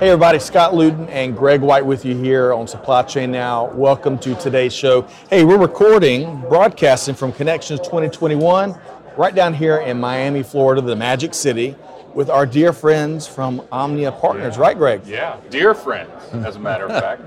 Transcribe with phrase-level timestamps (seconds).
[0.00, 3.66] Hey everybody, Scott Luton and Greg White with you here on Supply Chain Now.
[3.74, 5.02] Welcome to today's show.
[5.28, 8.80] Hey, we're recording, broadcasting from Connections 2021
[9.18, 11.76] right down here in Miami, Florida, the Magic City,
[12.14, 15.02] with our dear friends from Omnia Partners, right, Greg?
[15.04, 17.20] Yeah, dear friends, as a matter of fact.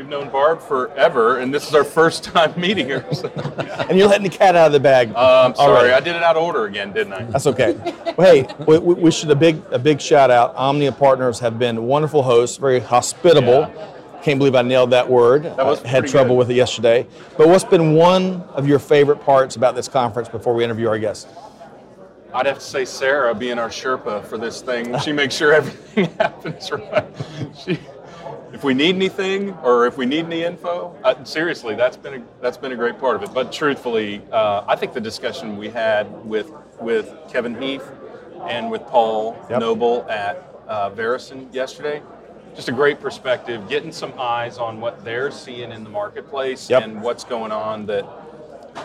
[0.00, 3.04] We've known Barb forever, and this is our first time meeting her.
[3.86, 5.12] And you're letting the cat out of the bag.
[5.14, 5.92] Uh, I'm sorry, already.
[5.92, 7.24] I did it out of order again, didn't I?
[7.24, 7.74] That's okay.
[8.16, 10.54] Well, hey, we, we should a big a big shout out.
[10.56, 13.70] Omnia Partners have been wonderful hosts, very hospitable.
[14.22, 15.42] Can't believe I nailed that word.
[15.42, 16.38] That was I had trouble good.
[16.38, 17.06] with it yesterday.
[17.36, 20.98] But what's been one of your favorite parts about this conference before we interview our
[20.98, 21.28] guest?
[22.32, 24.98] I'd have to say Sarah being our Sherpa for this thing.
[25.00, 27.04] She makes sure everything happens right.
[27.62, 27.78] She,
[28.52, 32.24] if we need anything or if we need any info, uh, seriously, that's been a,
[32.40, 33.32] that's been a great part of it.
[33.32, 37.88] But truthfully, uh, I think the discussion we had with with Kevin Heath
[38.48, 39.60] and with Paul Yep.
[39.60, 42.02] Noble at uh, Verizon yesterday,
[42.54, 46.82] just a great perspective, getting some eyes on what they're seeing in the marketplace Yep.
[46.84, 48.04] and what's going on that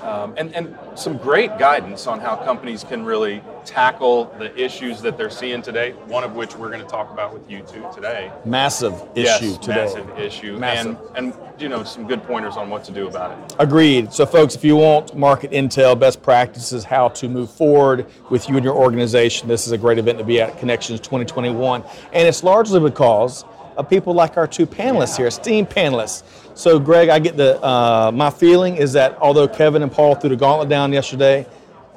[0.04, 5.18] um, and, and some great guidance on how companies can really tackle the issues that
[5.18, 5.92] they're seeing today.
[6.08, 8.32] One of which we're going to talk about with you two today.
[8.46, 9.76] Massive Yes, issue today.
[9.86, 10.98] massive issue, Massive.
[11.16, 13.56] and and you know some good pointers on what to do about it.
[13.60, 14.14] Agreed.
[14.14, 18.56] So, folks, if you want market intel, best practices, how to move forward with you
[18.56, 21.84] and your organization, this is a great event to be at Connections 2021.
[22.14, 23.46] And it's largely because
[23.78, 26.24] of people like our two panelists here, esteemed panelists.
[26.58, 30.30] So, Greg, I get the uh, my feeling is that although Kevin and Paul threw
[30.30, 31.46] the gauntlet down yesterday,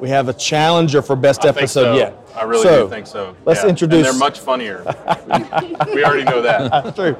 [0.01, 1.95] we have a challenger for best I episode so.
[1.97, 2.15] yet.
[2.37, 3.35] I really So, do think so.
[3.45, 3.69] let's Yeah.
[3.71, 4.83] introduce- And they're much funnier.
[5.95, 6.95] we already know that.
[6.97, 7.17] True.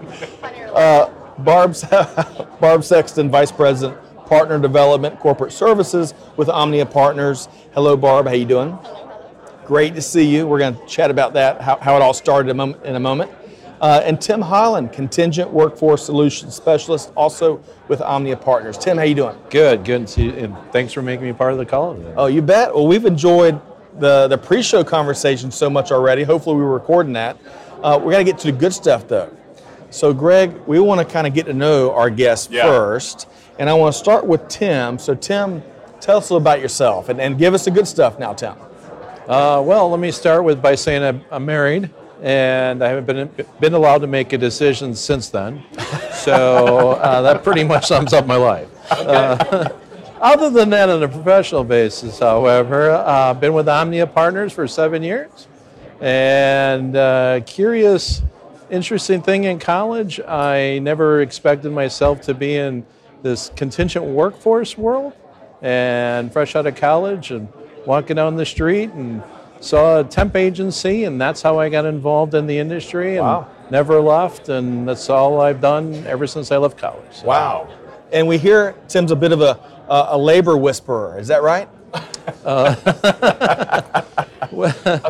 [0.75, 1.75] Uh, Barb,
[2.61, 7.49] Barb Sexton, Vice President, Partner Development, Corporate Services with Omnia Partners.
[7.75, 8.27] Hello, Barb.
[8.27, 8.77] How you doing?
[9.65, 10.47] Great to see you.
[10.47, 13.01] We're going to chat about that, how, how it all started a moment- in a
[13.01, 13.31] moment.
[13.81, 18.77] Uh, and Tim Holland, Contingent Workforce Solutions Specialist, also with Omnia Partners.
[18.77, 19.37] Tim, how you doing?
[19.51, 22.13] Good, good to see you, and thanks for making me part of the call today.
[22.17, 22.75] Oh, you bet.
[22.75, 23.61] Well, we've enjoyed
[23.99, 26.25] the, the pre-show conversation so much already.
[26.25, 27.37] Hopefully, we're recording that.
[27.83, 29.33] Uh, we're going to get to the good stuff, though.
[29.91, 32.65] So, Greg, we want to kind of get to know our guest Yeah.
[32.65, 33.29] first,
[33.61, 34.99] and I want to start with Tim.
[34.99, 35.63] So, Tim,
[36.01, 38.55] tell us a little about yourself, and, and give us the good stuff now, Tim.
[39.29, 41.91] Uh, well, let me start with by saying I'm, I'm married,
[42.23, 45.63] and I haven't been been allowed to make a decision since then.
[46.13, 48.69] So uh, that pretty much sums up my life.
[48.91, 49.69] Uh,
[50.21, 54.67] other than that, on a professional basis, however, uh, I've been with Omnia Partners for
[54.67, 55.47] seven years,
[56.01, 58.23] and uh, curious,
[58.71, 62.85] interesting thing in college, I never expected myself to be in
[63.23, 65.13] this contingent workforce world,
[65.63, 67.49] and fresh out of college and
[67.87, 69.23] walking down the street and
[69.61, 73.47] saw a temp agency, and that's how I got involved in the industry and Wow.
[73.71, 77.03] never left, and that's all I've done ever since I left college.
[77.13, 77.69] So- Wow.
[78.13, 79.59] And we hear Tim's a bit of a,
[79.89, 81.19] a, a labor whisperer.
[81.19, 81.69] Is that right?
[81.95, 82.01] I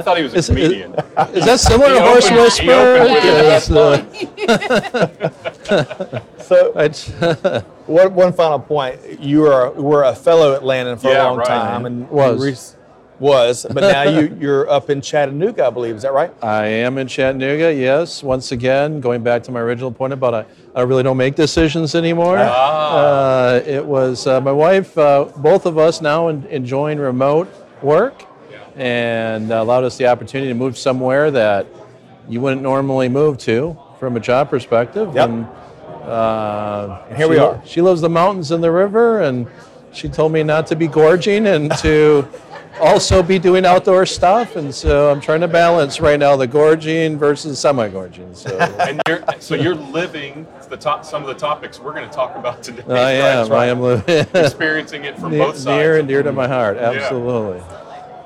[0.02, 0.94] thought he was a Is- is- comedian.
[1.34, 2.72] Is that similar to horse opened- he whisper?
[2.72, 3.44] opened with it.
[3.44, 3.70] Yes,
[5.70, 7.10] uh, So, it's-
[7.86, 8.98] one, one final point.
[9.20, 11.46] You are were a fellow Atlantan for Yeah, a long right.
[11.46, 12.74] time, and Was.
[13.20, 15.96] Was, but now you you're up in Chattanooga, I believe.
[15.96, 16.32] Is that right?
[16.42, 18.22] I am in Chattanooga, yes.
[18.22, 21.94] Once again, going back to my original point about I, I really don't make decisions
[21.94, 22.38] anymore.
[22.38, 27.48] Uh, it was uh, my wife, uh, both of us now en- enjoying remote
[27.82, 28.24] work
[28.76, 31.66] and allowed us the opportunity to move somewhere that
[32.28, 35.12] you wouldn't normally move to from a job perspective.
[35.14, 35.28] Yep.
[35.28, 35.44] And,
[36.04, 37.60] uh, And here we are.
[37.66, 39.48] She loves the mountains and the river, and
[39.92, 42.28] she told me not to be gorging and to
[42.80, 44.56] also be doing outdoor stuff.
[44.56, 48.34] And so I'm trying to balance right now the gorging versus semi-gorging.
[48.34, 52.14] So and you're, so you're living the top, some of the topics we're going to
[52.14, 52.82] talk about today.
[52.88, 53.52] I am.
[53.52, 55.66] I am living experiencing it from both sides.
[55.66, 56.76] near and dear to my heart.
[56.76, 57.62] Absolutely.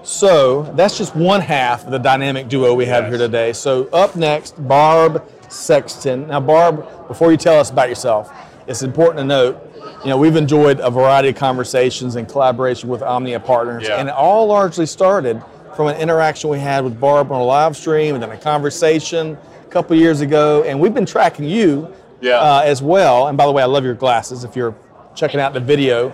[0.05, 3.11] So that's just one half of the dynamic duo we have Yes.
[3.13, 3.53] here today.
[3.53, 6.27] So up next, Barb Sexton.
[6.29, 8.33] Now, Barb, before you tell us about yourself,
[8.67, 9.72] it's important to note,
[10.05, 13.97] you know, we've enjoyed a variety of conversations and collaboration with Omnia partners, Yeah.
[13.97, 15.43] and it all largely started
[15.77, 19.39] from an interaction we had with Barb on a live stream and then a conversation
[19.65, 20.65] a couple years ago.
[20.65, 21.89] And we've been tracking you
[22.21, 22.37] Yeah.
[22.39, 23.29] uh, as well.
[23.29, 24.45] And by the way, I love your glasses.
[24.45, 24.75] If you're
[25.15, 26.13] checking out the video,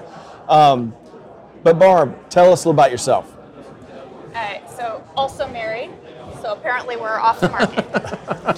[0.48, 0.92] um,
[1.62, 3.26] but Barb, tell us a little about yourself.
[4.34, 5.90] All right, so also married.
[6.58, 7.86] So apparently we're off the market.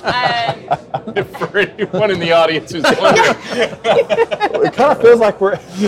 [0.05, 3.37] um, For anyone in the audience who's wondering,
[4.65, 5.59] It kind of feels like we're,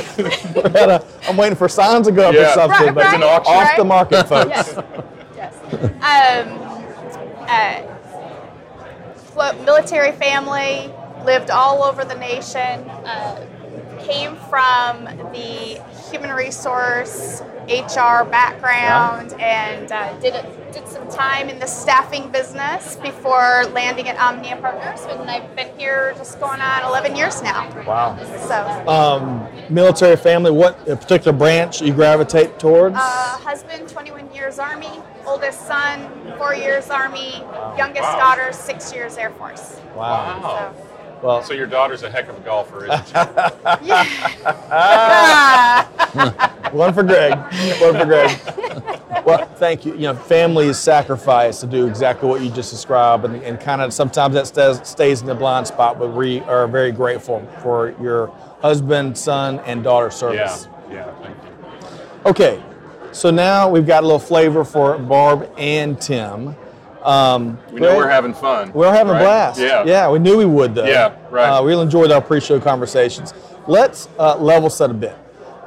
[0.55, 1.05] we're at a.
[1.29, 2.87] I'm waiting for signs to go up or something.
[2.87, 3.55] Right, but It's an auction.
[3.55, 3.77] off right.
[3.79, 4.49] the market, folks.
[4.49, 4.75] yes,
[5.37, 5.55] yes.
[6.03, 6.59] Um,
[7.49, 7.83] uh,
[9.33, 10.93] flo- military family,
[11.25, 12.89] lived all over the nation.
[13.07, 13.47] Uh,
[14.01, 15.81] came from the
[16.11, 22.97] human resource HR background and uh, did a, did some time in the staffing business
[22.97, 27.69] before landing at Omnia Partners, and I've been here just going on 11 years now.
[27.87, 28.17] Wow.
[28.49, 28.91] So.
[28.91, 32.97] Um, military family, what a particular branch you gravitate towards?
[32.97, 34.89] Uh, husband, 21 years Army.
[35.27, 36.09] Oldest son,
[36.39, 37.45] four years Army.
[37.77, 38.19] Youngest Wow.
[38.19, 39.79] daughter, six years Air Force.
[39.95, 40.41] wow.
[40.41, 40.73] wow.
[40.75, 40.87] So,
[41.23, 43.13] Well, So your daughter's a heck of a golfer, isn't she?
[43.87, 45.87] yeah.
[46.73, 47.35] one for Greg.
[47.81, 48.31] One for Greg.
[49.25, 49.93] Well, thank you.
[49.93, 53.81] You know, family is sacrifice to do exactly what you just described, and, and kind
[53.81, 55.99] of sometimes that stays, stays in the blind spot.
[55.99, 58.29] But we are very grateful for your
[58.61, 60.69] husband, son, and daughter service.
[60.91, 61.13] Yeah.
[61.23, 61.51] Thank you.
[62.27, 62.63] Okay,
[63.13, 66.57] so now we've got a little flavor for Barb and Tim.
[67.03, 68.73] Um, we know we're having fun.
[68.73, 69.21] We're having right?
[69.21, 69.61] a blast.
[69.61, 69.85] Yeah.
[69.85, 70.87] Yeah, we knew we would though.
[70.87, 71.49] Yeah, right.
[71.49, 73.35] Uh, we'll enjoy our pre-show conversations.
[73.67, 75.17] Let's uh, level set a bit.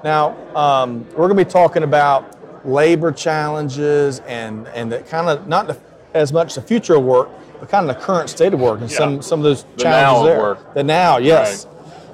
[0.03, 2.34] Now, um, we're going to be talking about
[2.65, 5.77] labor challenges and and the kind of not the,
[6.13, 7.29] as much the future of work,
[7.59, 8.97] but kind of the current state of work and Yeah.
[8.97, 10.39] some some of those The challenges there.
[10.41, 10.73] work.
[10.73, 11.67] The now, yes.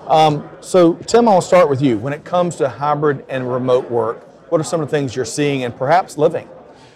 [0.07, 1.97] Um, so, Tim, I'll start with you.
[1.97, 5.23] When it comes to hybrid and remote work, what are some of the things you're
[5.25, 6.49] seeing and perhaps living?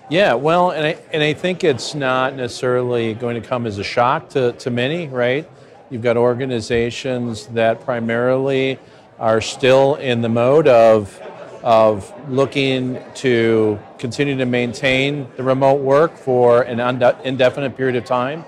[0.09, 3.83] Yeah, well, and I, and I think it's not necessarily going to come as a
[3.83, 5.49] shock to, to many, right?
[5.89, 8.79] You've got organizations that primarily
[9.17, 11.19] are still in the mode of,
[11.65, 16.79] of looking to continue to maintain the remote work for an
[17.23, 18.45] indefinite period of time,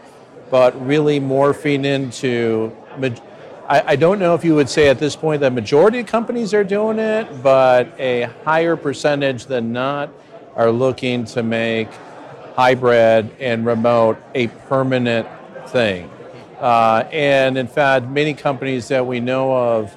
[0.51, 3.13] but really morphing into—I
[3.67, 6.63] I don't know if you would say at this point that majority of companies are
[6.63, 10.11] doing it, but a higher percentage than not
[10.55, 11.89] are looking to make
[12.55, 15.27] hybrid and remote a permanent
[15.69, 16.09] thing.
[16.59, 19.95] Uh, and in fact, many companies that we know of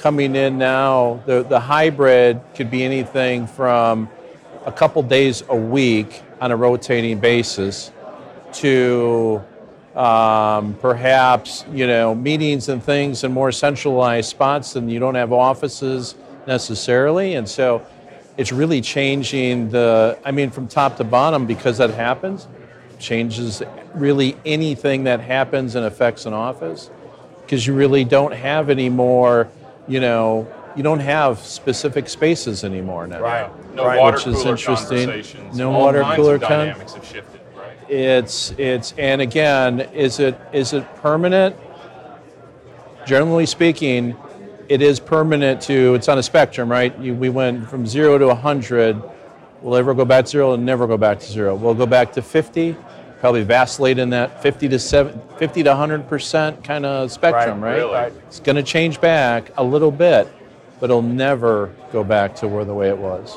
[0.00, 4.08] coming in now, the, the hybrid could be anything from
[4.64, 7.92] a couple days a week on a rotating basis
[8.54, 9.42] to
[9.94, 15.32] um, perhaps you know meetings and things in more centralized spots and you don't have
[15.32, 16.14] offices
[16.46, 17.34] necessarily.
[17.34, 17.86] And so
[18.38, 22.46] it's really changing the i mean from top to bottom because that happens
[23.00, 23.62] changes
[23.94, 26.90] really anything that happens and affects an office.
[27.42, 29.48] Because you really don't have any more
[29.90, 30.46] you know
[30.76, 33.50] you don't have specific spaces anymore now Yeah.
[33.74, 34.12] No Right.
[34.14, 35.24] Which is interesting.
[35.54, 37.40] No All water cooler of dynamics have shifted.
[37.56, 37.76] Right.
[37.90, 41.56] it's it's and again is it is it permanent
[43.04, 44.16] generally speaking
[44.68, 48.26] it is permanent to it's on a spectrum right you, we went from zero to
[48.28, 49.02] 100
[49.62, 52.12] we'll ever go back to zero and never go back to zero we'll go back
[52.12, 52.76] to 50
[53.20, 57.70] probably vacillate in that 50 to 7 50 to 100 percent kind of spectrum Right,
[57.72, 57.92] right, really.
[57.94, 58.12] Right.
[58.26, 60.26] it's going to change back a little bit
[60.80, 63.36] but it'll never go back to where the way it was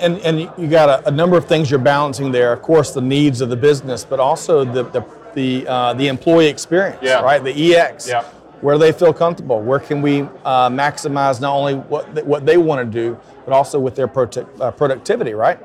[0.00, 2.52] And, and you got a, a number of things you're balancing there.
[2.52, 6.48] Of course, the needs of the business, but also the the the, uh, the employee
[6.48, 7.20] experience, Yeah.
[7.20, 7.42] right?
[7.44, 8.24] The EX, Yeah.
[8.60, 9.60] Where they feel comfortable.
[9.60, 13.52] Where can we uh, maximize not only what th- what they want to do, but
[13.54, 15.58] also with their prote- uh, productivity, right?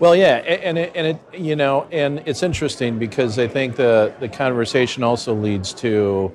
[0.00, 4.12] Well, yeah, and it, and it, you know, and it's interesting because I think the
[4.20, 6.32] the conversation also leads to,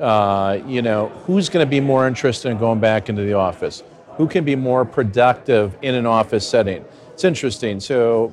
[0.00, 3.82] uh, you know, who's going to be more interested in going back into the office?
[4.16, 6.84] Who can be more productive in an office setting?
[7.12, 7.80] It's interesting.
[7.80, 8.32] So,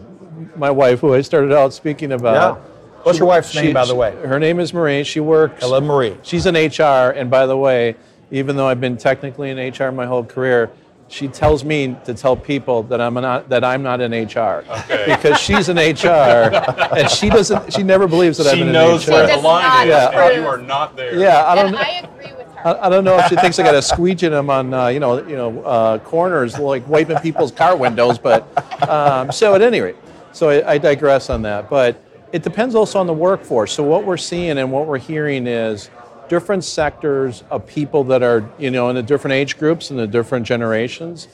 [0.56, 2.73] my wife, who I started out speaking about, Yeah.
[3.04, 4.16] What's your wife's name, by the way?
[4.16, 5.04] Her name is Marie.
[5.04, 5.62] She works.
[5.62, 6.18] Hello, Marie.
[6.24, 7.96] She's in HR, and by the way,
[8.32, 10.72] even though I've been technically in HR my whole career,
[11.10, 15.06] she tells me to tell people that I'm not that I'm not in HR Okay.
[15.08, 16.50] because she's in HR,
[16.98, 17.74] and she doesn't.
[17.74, 18.72] She never believes that She I'm in HR.
[18.72, 20.26] She knows where the line not is, Yeah.
[20.28, 21.20] and you are not there.
[21.20, 21.68] Yeah, I don't.
[21.68, 22.68] And I agree with her.
[22.68, 24.88] I, I don't know if she thinks I got a squeegee in them on uh,
[24.88, 28.48] you know you know uh, corners like wiping people's car windows, but
[28.90, 29.98] um, so at any rate,
[30.32, 31.70] so I, I digress on that.
[31.70, 32.02] But
[32.34, 33.72] it depends also on the workforce.
[33.72, 35.90] So what we're seeing and what we're hearing is
[36.28, 40.08] different sectors of people that are you know in the different age groups and the
[40.08, 41.28] different generations.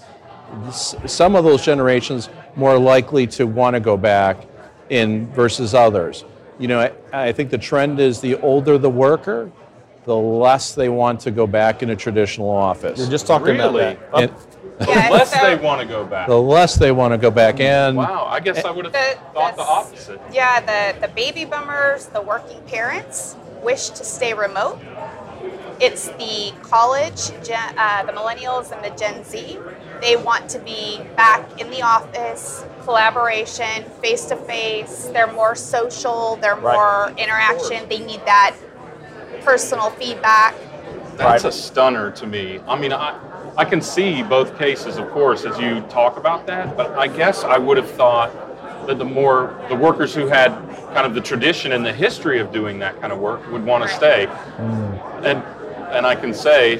[0.71, 4.45] Some of those generations more likely to want to go back
[4.89, 6.25] in versus others.
[6.59, 6.79] You know,
[7.13, 9.51] I, I think the trend is the older the worker,
[10.03, 12.99] the less they want to go back in a traditional office.
[12.99, 13.95] You're just talking about Really?
[14.11, 14.21] that.
[14.21, 14.33] And
[14.79, 16.27] Yeah, Unless so- they want to go back.
[16.27, 17.95] the less they want to go back in.
[17.95, 20.21] Wow, I guess I would have The- thought the opposite.
[20.31, 24.79] Yeah, the, the baby boomers, the working parents wish to stay remote.
[25.81, 29.57] It's the college, gen, uh, the millennials, and the Gen Z.
[30.01, 35.09] They want to be back in the office, collaboration, face to face.
[35.13, 36.73] They're more social, they're Right.
[36.75, 37.87] more interaction.
[37.87, 38.55] They need that
[39.43, 40.53] personal feedback.
[41.15, 41.49] That's Right.
[41.49, 42.59] a stunner to me.
[42.67, 43.13] I mean, I,
[43.59, 47.43] I can see both cases, of course, as you talk about that, but I guess
[47.43, 48.31] I would have thought
[48.87, 50.51] that the more the workers who had
[50.93, 53.83] kind of the tradition and the history of doing that kind of work would want
[53.83, 54.27] to stay.
[54.27, 55.25] Mm.
[55.25, 55.43] And
[55.93, 56.77] and I can say,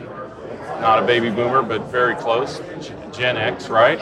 [0.79, 2.61] not a baby boomer, but very close,
[3.11, 3.99] Gen X, right?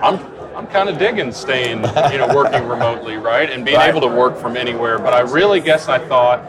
[0.00, 0.18] I'm
[0.56, 3.90] I'm kind of digging staying, you know, working remotely, right, and being Right.
[3.90, 4.98] able to work from anywhere.
[4.98, 6.40] But I really guess I thought,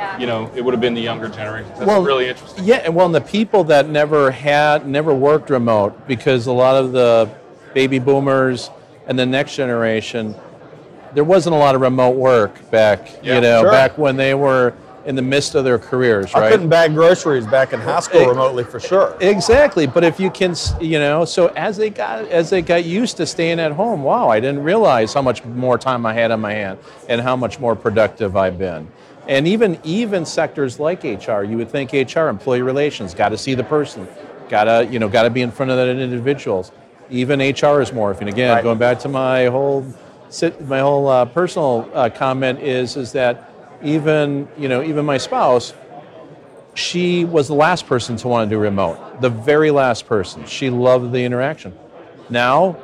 [0.00, 0.18] Yeah.
[0.18, 1.70] you know, it would have been the younger generation.
[1.76, 2.64] That's Well, really interesting.
[2.64, 6.74] Yeah, and well, and the people that never had, never worked remote, because a lot
[6.76, 7.28] of the
[7.74, 8.70] baby boomers
[9.06, 10.34] and the next generation,
[11.12, 13.70] there wasn't a lot of remote work back, Yeah, you know, sure.
[13.70, 14.72] back when they were
[15.04, 16.44] in the midst of their careers, right?
[16.44, 19.16] I couldn't bag groceries back in high school remotely for sure.
[19.20, 23.16] Exactly, but if you can, you know, so as they got as they got used
[23.18, 26.40] to staying at home, wow, I didn't realize how much more time I had on
[26.40, 26.78] my hand
[27.08, 28.88] and how much more productive I've been.
[29.30, 33.54] And even even sectors like HR, you would think HR, employee relations, got to see
[33.54, 34.08] the person,
[34.48, 36.72] got to you know, got to be in front of that individuals.
[37.10, 38.28] Even HR is morphing.
[38.28, 38.62] Again, Right.
[38.64, 39.86] going back to my whole
[40.30, 43.48] sit, my whole uh, personal uh, comment is is that
[43.84, 45.74] even you know even my spouse
[46.74, 50.44] she was the last person to want to do remote, the very last person.
[50.46, 51.74] She loved the interaction.
[52.28, 52.76] Now,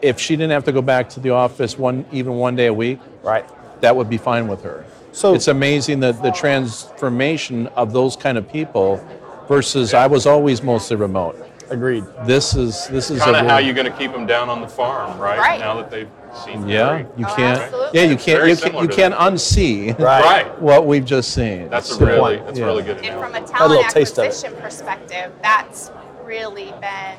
[0.00, 2.74] if she didn't have to go back to the office one even one day a
[2.74, 3.44] week, Right.
[3.80, 4.84] That would be fine with her.
[5.12, 9.00] So- it's amazing that the transformation of those kind of people
[9.48, 11.44] versus I was always mostly remote.
[11.70, 12.04] Agreed.
[12.24, 14.68] This is this is kind of how you're going to keep them down on the
[14.68, 15.38] farm, right?
[15.38, 15.60] Right.
[15.60, 16.08] Now that they've
[16.44, 16.66] seen.
[16.66, 17.06] yeah Gary.
[17.18, 18.00] you Oh, can't absolutely.
[18.00, 20.24] yeah you can't you, can, similar you to can't unsee Right.
[20.24, 20.62] Right.
[20.62, 21.68] what we've just seen.
[21.68, 22.46] That's a really point.
[22.46, 22.64] that's Yeah.
[22.64, 23.04] really good.
[23.04, 24.28] And from a talent taste of it.
[24.28, 25.90] acquisition perspective, that's
[26.24, 27.18] really been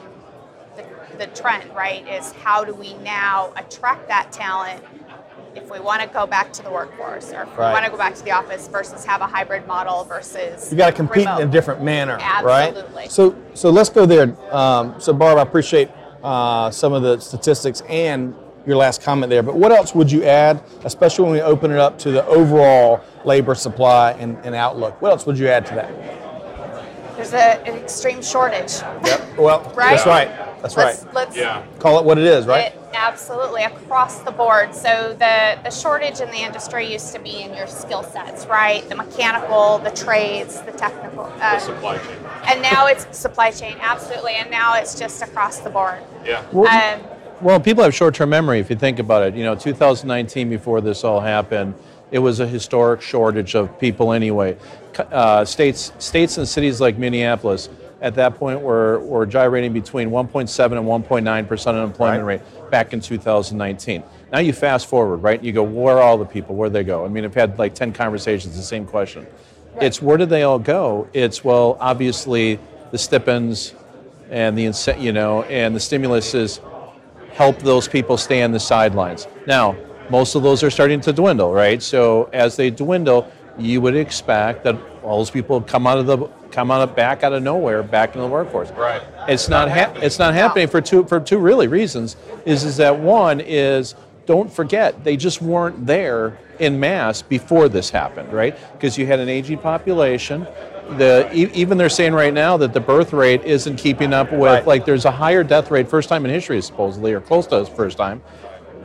[0.78, 0.86] the,
[1.20, 2.08] the trend, right?
[2.08, 4.84] Is how do we now attract that talent
[5.64, 7.98] if we want to go back to the workforce or if we want to go
[7.98, 11.42] back to the office versus have a hybrid model versus You got to compete remote.
[11.42, 12.94] in a different manner, Absolutely.
[12.94, 13.12] right?
[13.12, 14.36] So, so let's go there.
[14.54, 15.90] Um, so, Barb, I appreciate
[16.24, 18.36] uh, some of the statistics and
[18.66, 19.44] your last comment there.
[19.44, 23.02] But what else would you add, especially when we open it up to the overall
[23.26, 25.02] labor supply and, and outlook?
[25.02, 26.29] What else would you add to that?
[27.20, 28.80] There's a, an extreme shortage.
[29.04, 29.38] Yep.
[29.38, 29.90] Well, Right?
[29.98, 30.30] that's right.
[30.62, 30.86] That's right.
[30.86, 31.66] Let's, let's Yeah.
[31.78, 32.68] Call it what it is, right?
[32.68, 34.74] It, absolutely, across the board.
[34.74, 38.88] So the, the shortage in the industry used to be in your skill sets, right?
[38.88, 41.26] The mechanical, the trades, the technical.
[41.26, 42.16] The Uh, supply chain.
[42.48, 44.36] and now it's supply chain, absolutely.
[44.36, 46.00] And now it's just across the board.
[46.26, 46.42] Yeah.
[46.54, 47.02] Um,
[47.42, 48.60] Well, people have short-term memory.
[48.60, 51.74] If you think about it, you know, 2019, before this all happened,
[52.12, 54.58] it was a historic shortage of people anyway.
[54.98, 57.70] Uh, states, states and cities like Minneapolis,
[58.02, 62.42] at that point, were were gyrating between 1.7 and 1.9 percent unemployment Right.
[62.42, 64.04] rate back in 2019.
[64.32, 65.42] Now you fast forward, right?
[65.44, 66.56] You go, where are all the people?
[66.56, 67.04] Where'd they go?
[67.06, 69.26] I mean, I've had like 10 conversations, the same question.
[69.82, 71.08] It's where did they all go?
[71.14, 72.60] It's well, obviously
[72.92, 73.74] the stipends
[74.30, 76.60] and the you know and the stimulus is
[77.34, 79.28] help those people stay on the sidelines.
[79.48, 79.76] Now,
[80.10, 81.82] most of those are starting to dwindle, right?
[81.82, 86.18] So as they dwindle, you would expect that all those people come out of the
[86.52, 88.72] come out of back out of nowhere back into the workforce.
[88.72, 89.02] Right.
[89.28, 92.16] It's not, hap it's not happening for two for two really reasons.
[92.46, 97.90] Is is that one is don't forget they just weren't there in mass before this
[97.90, 98.58] happened, right?
[98.74, 100.48] Because you had an aging population.
[100.98, 104.42] The e- even they're saying right now that the birth rate isn't keeping up with
[104.42, 104.66] Right.
[104.68, 107.98] like there's a higher death rate first time in history supposedly or close to first
[107.98, 108.22] time.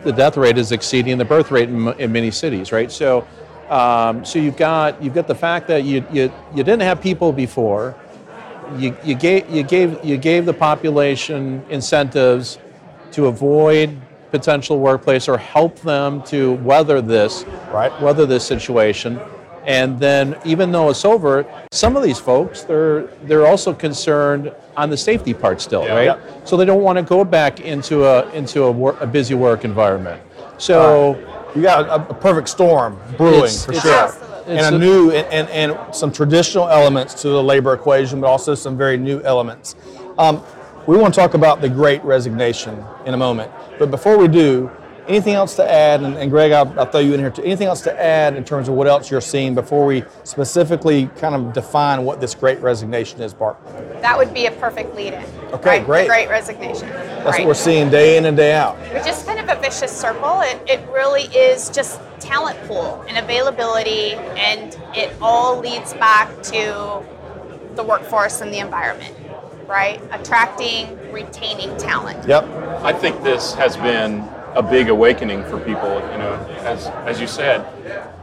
[0.05, 2.91] The death rate is exceeding the birth rate in, in many cities, right?
[2.91, 3.27] So.
[3.71, 7.33] Um, so you've got you've got the fact that you, you you didn't have people
[7.33, 7.97] before,
[8.77, 12.59] you, you gave you gave you gave the population incentives
[13.13, 13.99] to avoid
[14.31, 17.91] potential workplace or help them to weather this Right.
[18.03, 19.19] weather this situation
[19.65, 24.91] and then even though it's over some of these folks they're they're also concerned on
[24.91, 25.95] the safety part still Yeah.
[25.95, 26.47] right Yep.
[26.47, 29.65] so they don't want to go back into a into a, wor- a busy work
[29.65, 30.21] environment
[30.59, 31.19] so
[31.55, 33.95] You got a, a perfect storm brewing It's- for it's- sure.
[33.95, 34.55] Absolutely.
[34.57, 38.21] It's and a a- new and, and, and some traditional elements to the labor equation,
[38.21, 39.75] but also some very new elements.
[40.19, 40.43] Um,
[40.87, 43.51] we want to talk about the great resignation in a moment.
[43.79, 44.71] But before we do,
[45.07, 46.03] Anything else to add?
[46.03, 47.43] And, and Greg, I'll, I'll, throw you in here too.
[47.43, 51.35] Anything else to add in terms of what else you're seeing before we specifically kind
[51.35, 53.57] of define what this great resignation is, Barb?
[54.01, 55.25] That would be a perfect lead in.
[55.53, 55.87] Okay, right?
[55.87, 56.03] great.
[56.03, 56.89] The great resignation.
[56.89, 57.41] That's right.
[57.41, 58.79] what we're seeing day in and day out.
[58.95, 60.41] Which is kind of a vicious circle.
[60.41, 67.05] It, it really is just talent pool and availability, and it all leads back to
[67.75, 69.15] the workforce and the environment,
[69.67, 70.01] right?
[70.13, 72.27] Attracting, retaining talent.
[72.27, 72.45] Yep.
[72.83, 75.95] I think this has been a big awakening for people.
[76.13, 77.67] You know, as as you said,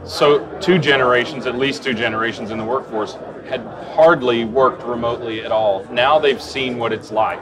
[0.04, 3.16] so two generations, at least two generations in the workforce,
[3.48, 3.60] had
[3.94, 5.84] hardly worked remotely at all.
[5.90, 7.40] Now they've seen what it's like,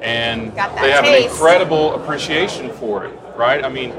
[0.00, 1.26] and they have taste.
[1.26, 3.14] an incredible appreciation for it.
[3.36, 3.64] Right?
[3.64, 3.90] I mean,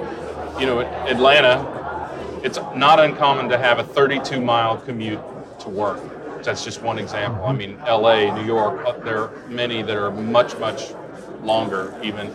[0.60, 2.10] you know, Atlanta,
[2.44, 5.22] it's not uncommon to have a 32 mile commute
[5.60, 6.02] to work.
[6.44, 7.46] That's just one example.
[7.46, 10.94] I mean, LA, New York, uh, there are many that are much, much
[11.42, 12.34] longer even.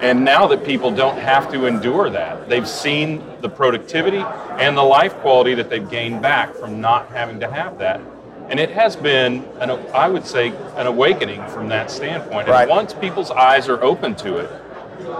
[0.00, 4.24] And now that people don't have to endure that, they've seen the productivity
[4.58, 8.00] and the life quality that they've gained back from not having to have that.
[8.48, 12.48] And it has been, an, I would say, an awakening from that standpoint.
[12.48, 12.62] Right.
[12.62, 14.50] And once people's eyes are open to it,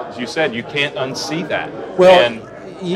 [0.09, 1.71] as you said, you can't unsee that.
[1.99, 2.41] Well, and,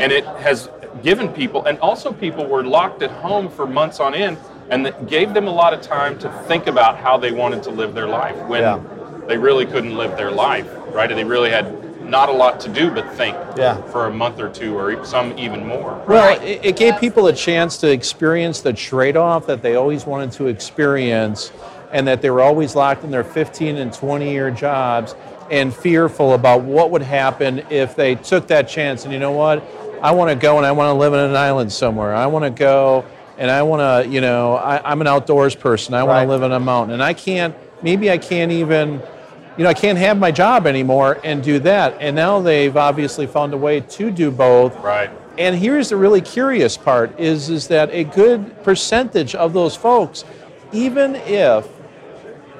[0.01, 0.69] and it has
[1.03, 4.37] given people, and also people were locked at home for months on end,
[4.69, 7.69] and it gave them a lot of time to think about how they wanted to
[7.69, 8.79] live their life when Yeah.
[9.27, 11.11] they really couldn't live their life, right?
[11.11, 13.81] And they really had not a lot to do but think Yeah.
[13.91, 16.01] for a month or two, or some even more.
[16.07, 20.05] Well, it, it gave people a chance to experience the trade off that they always
[20.05, 21.51] wanted to experience,
[21.91, 25.15] and that they were always locked in their 15 and 20 year jobs
[25.51, 29.03] and fearful about what would happen if they took that chance.
[29.03, 29.63] And you know what?
[30.01, 32.13] I want to go and I want to live in an island somewhere.
[32.13, 33.05] I want to go
[33.37, 35.93] and I want to, you know, I, I'm an outdoors person.
[35.93, 36.23] I want Right.
[36.25, 36.93] to live in a mountain.
[36.95, 39.01] And I can't, maybe I can't even
[39.57, 41.97] you know, I can't have my job anymore and do that.
[41.99, 44.75] And now they've obviously found a way to do both.
[44.77, 45.09] Right.
[45.37, 50.23] And here's the really curious part is is that a good percentage of those folks,
[50.71, 51.67] even if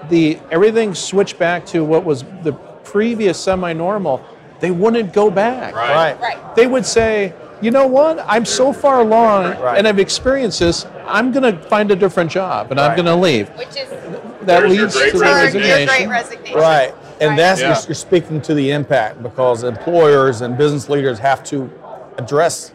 [0.10, 4.24] the everything switched back to what was the previous semi-normal,
[4.60, 5.74] they wouldn't go back.
[5.76, 6.16] Right.
[6.18, 6.22] Right.
[6.22, 6.56] Right.
[6.56, 8.24] They would say, you know what?
[8.28, 9.78] I'm so far along Right.
[9.78, 10.86] and I've experienced this.
[11.08, 13.50] I'm going to find a different job and I'm going to leave.
[13.58, 13.90] Which is
[14.46, 16.10] That There's leads to the your, your resignation.
[16.10, 16.58] resignation.
[16.58, 16.94] Right.
[17.22, 17.38] And Right.
[17.38, 17.80] that's Yeah.
[17.88, 21.70] you're speaking to the impact because employers and business leaders have to
[22.18, 22.72] address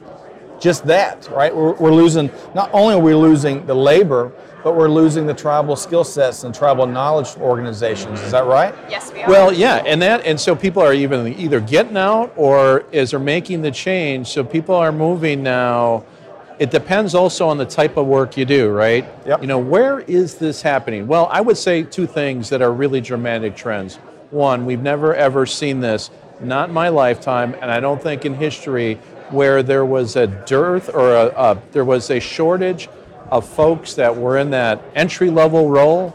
[0.58, 1.54] just that, right?
[1.54, 4.30] We're, we're losing, not only are we losing the labor,
[4.62, 8.20] but we're losing the tribal skill sets and tribal knowledge organizations.
[8.20, 8.74] Is that right?
[8.90, 9.28] Yes, we are.
[9.28, 13.20] Well, yeah, and that and so people are even either getting out or as they're
[13.20, 14.26] making the change.
[14.28, 16.04] So people are moving now.
[16.60, 19.08] It depends also on the type of work you do, right?
[19.24, 19.40] Yep.
[19.40, 21.06] You know, where is this happening?
[21.06, 23.96] Well, I would say two things that are really dramatic trends.
[24.30, 28.34] One, we've never ever seen this, not in my lifetime, and I don't think in
[28.34, 28.96] history,
[29.30, 32.90] where there was a dearth or a, a there was a shortage
[33.30, 36.14] of folks that were in that entry level role,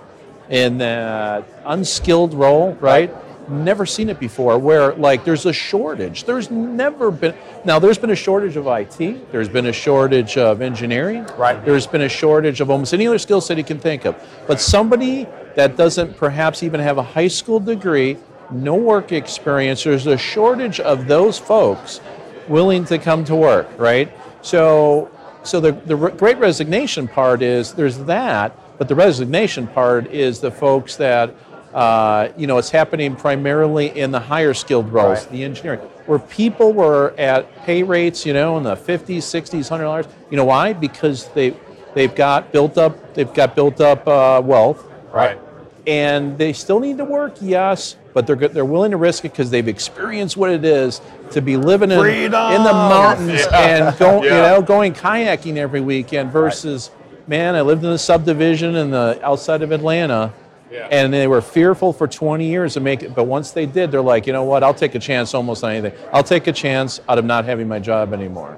[0.49, 3.11] in that unskilled role, right?
[3.47, 6.23] Never seen it before where like there's a shortage.
[6.23, 10.61] There's never been now there's been a shortage of IT, there's been a shortage of
[10.61, 11.63] engineering, Right.
[11.63, 14.15] There's been a shortage of almost any other skill set you can think of.
[14.47, 18.17] But somebody that doesn't perhaps even have a high school degree,
[18.51, 22.01] no work experience, there's a shortage of those folks
[22.47, 24.11] willing to come to work, right?
[24.41, 25.11] So
[25.45, 30.39] so the, the re- great resignation part is there's that, but the resignation part is
[30.39, 31.35] the folks that,
[31.75, 35.31] uh, you know, it's happening primarily in the higher skilled roles, Right.
[35.31, 40.07] the engineering, where people were at pay rates, you know, in the 50s, 60s, $100.
[40.31, 40.71] You know why?
[40.71, 41.53] Because they,
[41.93, 45.37] they've got built up, they've got built up uh, wealth, Right.
[45.85, 49.49] and they still need to work, yes, but they're they're willing to risk it because
[49.49, 53.59] they've experienced what it is to be living in, in the mountains Yeah.
[53.89, 56.89] and go, you know, going kayaking every weekend versus,
[57.27, 60.31] man, I lived in a subdivision in the outside of Atlanta.
[60.71, 60.87] Yeah.
[60.91, 64.01] And they were fearful for 20 years to make it, but once they did, they're
[64.01, 64.63] like, you know what?
[64.63, 65.97] I'll take a chance almost on anything.
[66.11, 68.57] I'll take a chance out of not having my job anymore.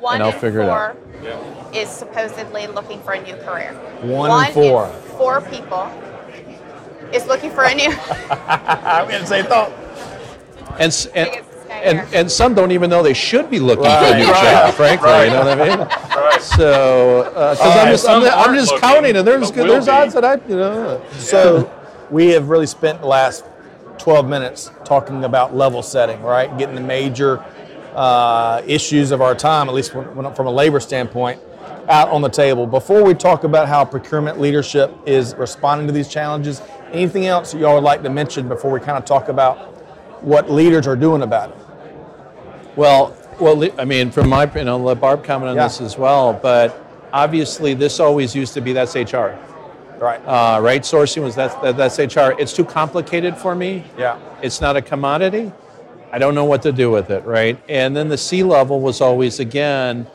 [0.00, 0.96] One and I'll in figure it out.
[0.96, 3.72] four is supposedly looking for a new career.
[4.02, 4.88] One in four.
[5.16, 5.90] four people
[7.12, 7.90] is looking for a new.
[8.30, 9.70] I'm going to say thought.
[10.78, 11.51] And, and, Biggest guy
[11.82, 14.52] and, and some don't even know they should be looking for a Right, new right,
[14.52, 15.08] job, frankly.
[15.10, 15.24] right.
[15.24, 15.78] You know what I mean?
[16.16, 16.40] Right.
[16.42, 19.86] So, because I'm right, just, I'm, I'm just looking, counting, and there's but will there's
[19.86, 19.90] be.
[19.92, 21.02] odds that I, you know.
[21.18, 21.72] So
[22.10, 23.44] we have really spent the last
[23.98, 26.56] 12 minutes talking about level setting, right?
[26.58, 27.38] Getting the major
[27.94, 31.40] uh, issues of our time, at least when, when- from a labor standpoint,
[31.88, 32.66] out on the table.
[32.66, 37.58] Before we talk about how procurement leadership is responding to these challenges, anything else that
[37.58, 39.58] y'all would like to mention before we kind of talk about
[40.22, 41.56] what leaders are doing about it?
[42.76, 45.64] Well, well, I mean, from my, you know, let Barb comment on Yeah.
[45.64, 49.34] this as well, but obviously this always used to be that's HR,
[49.98, 50.20] Right.
[50.26, 50.82] uh, right?
[50.82, 52.34] Sourcing was that's that, that's HR.
[52.38, 53.84] It's too complicated for me.
[53.98, 54.16] yeah.
[54.42, 55.52] It's not a commodity.
[56.12, 57.56] I don't know what to do with it, right?
[57.68, 60.06] And then the C level was always again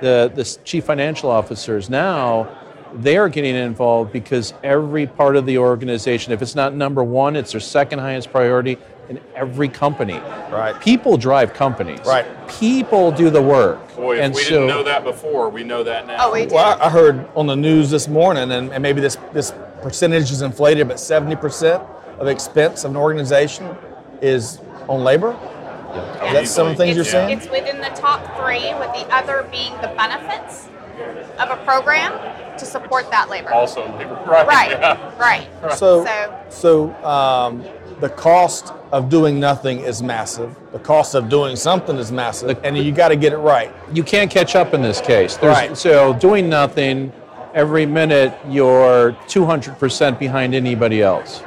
[0.00, 1.88] the the chief financial officers.
[1.90, 2.48] Now
[2.92, 7.34] they are getting involved because every part of the organization, if it's not number one,
[7.36, 10.18] it's their second highest priority in every company.
[10.50, 10.78] Right.
[10.80, 12.00] People drive companies.
[12.06, 12.26] Right.
[12.48, 13.94] People do the work.
[13.96, 16.28] Boy, if and we so, didn't know that before, we know that now.
[16.28, 16.54] Oh, we do.
[16.54, 20.30] Well, I I heard on the news this morning, and, and maybe this, this percentage
[20.30, 21.86] is inflated, but 70%
[22.18, 23.76] of expense of an organization
[24.22, 25.32] is on labor.
[26.24, 27.38] Is that some of the things it's, you're saying?
[27.38, 30.68] It's within the top three, with the other being the benefits
[31.38, 32.12] of a program
[32.58, 33.52] to support that labor.
[33.52, 34.14] Also, labor.
[34.26, 34.46] right?
[34.46, 35.18] right, yeah.
[35.18, 35.48] right.
[35.76, 37.64] So, So- so um,
[38.00, 40.54] the cost of doing nothing is massive.
[40.72, 43.72] The cost of doing something is massive, and you got to get it right.
[43.92, 45.36] you can't catch up in this case.
[45.36, 45.76] There's, Right.
[45.76, 47.12] So doing nothing
[47.54, 51.42] every minute, you're 200% behind anybody else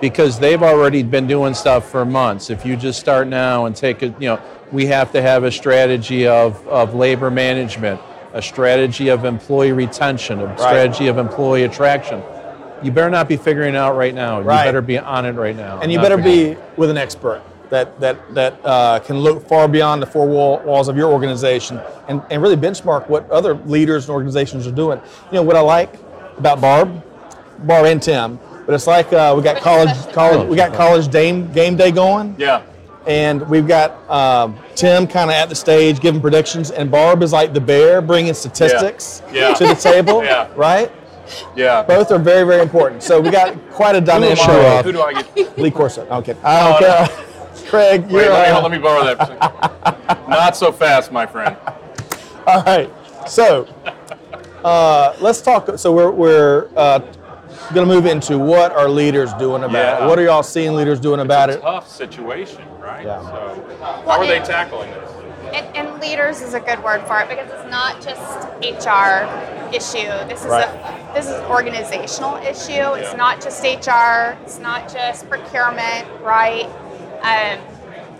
[0.00, 2.50] because they've already been doing stuff for months.
[2.50, 5.50] If you just start now and take it, you know, we have to have a
[5.50, 8.00] strategy of, of labor management,
[8.38, 12.22] a strategy of employee retention, a strategy of employee attraction.
[12.84, 14.40] You better not be figuring it out right now.
[14.40, 14.60] Right.
[14.64, 15.80] You better be on it right now.
[15.80, 19.66] And you better figuring be with an expert that that that uh, can look far
[19.66, 24.04] beyond the four wall, walls of your organization and, and really benchmark what other leaders
[24.04, 25.00] and organizations are doing.
[25.26, 25.92] You know what I like
[26.38, 27.02] about Barb,
[27.66, 31.52] Barb and Tim, but it's like uh, we got college college we got college game
[31.52, 32.62] game day going, Yeah.
[33.08, 37.32] and we've got um, Tim kind of at the stage giving predictions, and Barb is
[37.32, 39.52] like the bear bringing statistics Yeah.
[39.54, 40.48] to the table, Yeah.
[40.54, 40.92] right?
[41.56, 41.82] Yeah.
[41.82, 43.02] Both are very very important.
[43.02, 44.38] So we got quite a dynamic.
[44.38, 44.84] Show off.
[44.84, 45.58] Who do I get?
[45.58, 46.06] Lee Corso.
[46.06, 46.36] Okay.
[46.44, 47.24] I don't care.
[47.70, 49.26] Greg, you're Wait, let, me, let me borrow that.
[50.24, 50.28] for.
[50.30, 51.56] Not so fast, my friend.
[52.46, 52.88] all right.
[53.28, 53.66] So
[54.64, 55.76] uh, let's talk.
[55.78, 57.00] So we're we're uh,
[57.74, 60.04] going to move into what are leaders doing about Yeah.
[60.04, 60.08] it?
[60.08, 61.60] What are y'all seeing leaders doing about it?
[61.60, 63.04] Tough situation, right?
[63.04, 63.20] Yeah.
[63.22, 65.10] So, Well, how are they tackling this?
[65.54, 69.26] And, and leaders is a good word for it because it's not just HR
[69.74, 70.08] issue.
[70.28, 70.64] This is Right.
[70.68, 72.92] a this is an organizational issue.
[72.94, 73.16] It's Yeah.
[73.16, 74.36] not just HR.
[74.44, 76.68] It's not just procurement, right?
[77.22, 77.58] Um,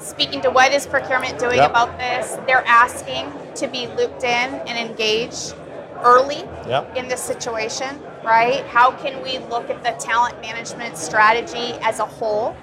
[0.00, 1.70] speaking to what is procurement doing Yep.
[1.70, 5.54] about this, they're asking to be looped in and engaged
[6.02, 6.96] early Yep.
[6.96, 8.64] in this situation, right?
[8.66, 12.54] How can we look at the talent management strategy as a whole?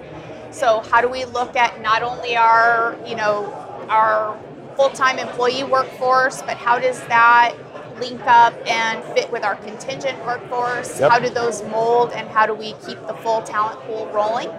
[0.52, 3.52] So how do we look at not only our, you know,
[3.90, 4.40] our
[4.76, 7.56] full-time employee workforce, but how does that
[8.00, 11.00] link up and fit with our contingent workforce?
[11.00, 11.12] Yep.
[11.12, 14.50] How do those mold and how do we keep the full talent pool rolling?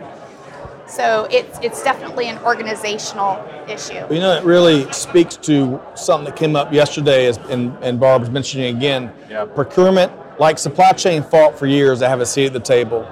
[0.88, 4.06] So it's it's definitely an organizational issue.
[4.08, 8.22] You know, it really speaks to something that came up yesterday, as, and, and Barb
[8.22, 9.12] was mentioning again.
[9.28, 9.46] Yeah.
[9.46, 13.04] Procurement, like supply chain, fought for years to have a seat at the table.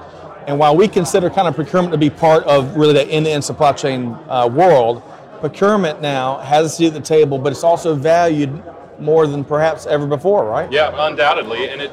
[0.47, 3.73] And while we consider kind of procurement to be part of really the end-to-end supply
[3.73, 5.03] chain uh, world,
[5.41, 8.63] procurement now has a seat at the table, but it's also valued
[8.99, 10.71] more than perhaps ever before, right?
[10.71, 11.93] Yeah, undoubtedly, and it,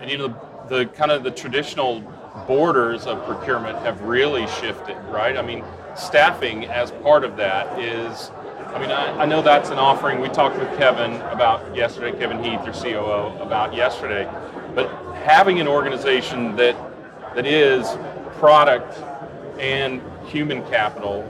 [0.00, 0.34] and you know,
[0.68, 2.00] the kind of the traditional
[2.46, 5.36] borders of procurement have really shifted, right?
[5.36, 5.64] I mean,
[5.96, 8.30] staffing as part of that is,
[8.66, 10.20] I mean, I, I know that's an offering.
[10.20, 14.28] We talked with Kevin about yesterday, Kevin Heath, your COO, about yesterday,
[14.74, 14.88] but
[15.24, 16.76] having an organization that
[17.34, 17.96] that is
[18.38, 18.98] product
[19.58, 21.28] and human capital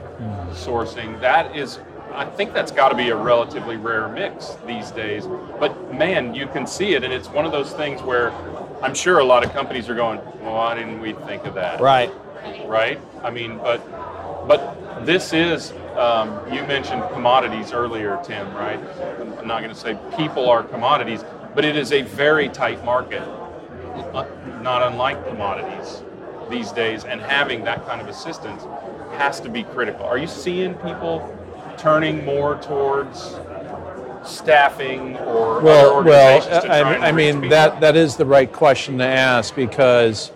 [0.51, 1.79] sourcing, that is
[2.13, 5.27] I think that's got to be a relatively rare mix these days.
[5.59, 8.31] But man, you can see it, and it's one of those things where
[8.81, 11.81] I'm sure a lot of companies are going, "Well, why didn't we think of that?"
[11.81, 12.11] Right.
[12.65, 13.01] Right?
[13.21, 13.79] I mean, but
[14.47, 15.73] but this is.
[15.95, 18.53] Um, you mentioned commodities earlier, Tim.
[18.53, 18.79] Right?
[19.39, 21.23] I'm not going to say people are commodities,
[21.55, 23.23] but it is a very tight market,
[24.13, 24.25] uh,
[24.61, 26.03] not unlike commodities
[26.49, 27.05] these days.
[27.05, 28.63] And having that kind of assistance
[29.17, 30.05] has to be critical.
[30.05, 31.33] Are you seeing people
[31.77, 33.37] turning more towards
[34.23, 37.49] staffing or other well, well, I, I mean people?
[37.49, 40.31] that that is the right question to ask because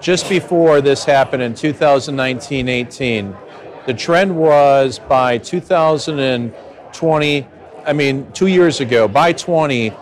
[0.00, 3.36] just before this happened in 2019-18,
[3.86, 7.46] the trend was by 2020.
[7.86, 9.92] I mean, two years ago, by 20,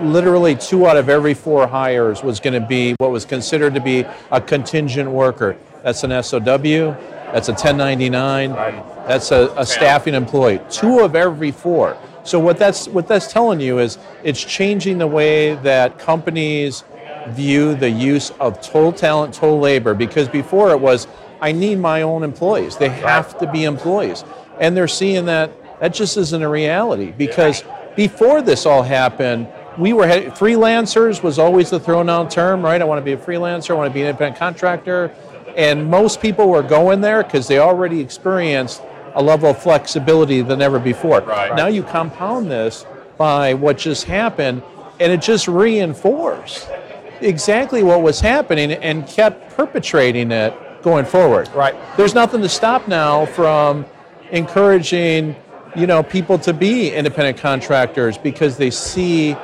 [0.00, 3.80] literally two out of every four hires was going to be what was considered to
[3.80, 5.56] be a contingent worker.
[5.82, 6.96] That's an SOW.
[7.32, 8.50] That's a 1099.
[9.06, 10.60] That's a, a staffing employee.
[10.70, 11.96] Two of every four.
[12.24, 16.84] So what that's what that's telling you is it's changing the way that companies
[17.28, 19.94] view the use of total talent, total labor.
[19.94, 21.08] Because before it was,
[21.40, 22.76] I need my own employees.
[22.76, 24.24] They have to be employees,
[24.60, 25.50] and they're seeing that
[25.80, 27.64] That just isn't a reality because
[27.96, 32.80] before this all happened, we were freelancers was always the thrown out term, right?
[32.80, 35.14] I want to be a freelancer, I want to be an independent contractor,
[35.56, 38.82] and most people were going there because they already experienced
[39.14, 41.20] a level of flexibility than ever before.
[41.20, 41.54] Right.
[41.54, 42.86] Now you compound this
[43.18, 44.62] by what just happened,
[45.00, 46.68] and it just reinforced
[47.20, 51.48] exactly what was happening and kept perpetrating it going forward.
[51.54, 51.74] Right.
[51.96, 53.86] There's nothing to stop now from
[54.30, 55.36] encouraging,
[55.76, 59.36] you know, people to be independent contractors because they see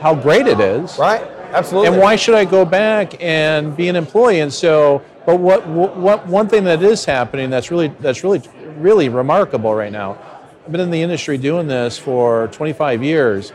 [0.00, 0.98] how great it is.
[0.98, 1.22] Right.
[1.52, 1.88] Absolutely.
[1.88, 4.40] And why should I go back and be an employee?
[4.40, 8.40] And so, but what, what one thing that is happening that's really that's really
[8.78, 10.18] really remarkable right now.
[10.64, 13.52] I've been in the industry doing this for 25 years,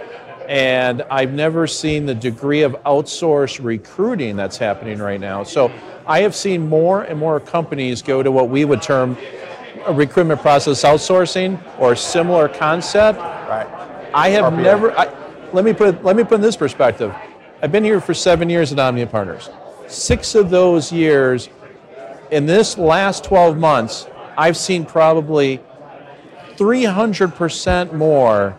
[0.48, 5.44] and I've never seen the degree of outsourced recruiting that's happening right now.
[5.44, 5.72] So
[6.06, 9.18] I have seen more and more companies go to what we would term
[9.86, 13.20] a recruitment process outsourcing or similar concept.
[13.20, 13.68] Right.
[14.14, 14.64] I have RPO.
[14.64, 14.98] never.
[14.98, 15.25] I,
[15.56, 17.14] let me put let me put in this perspective.
[17.62, 19.50] I've been here for seven years at Omnia Partners.
[19.88, 21.50] Six of those years,
[22.32, 25.62] in this last 12 months, I've seen probably
[26.58, 28.58] 300% more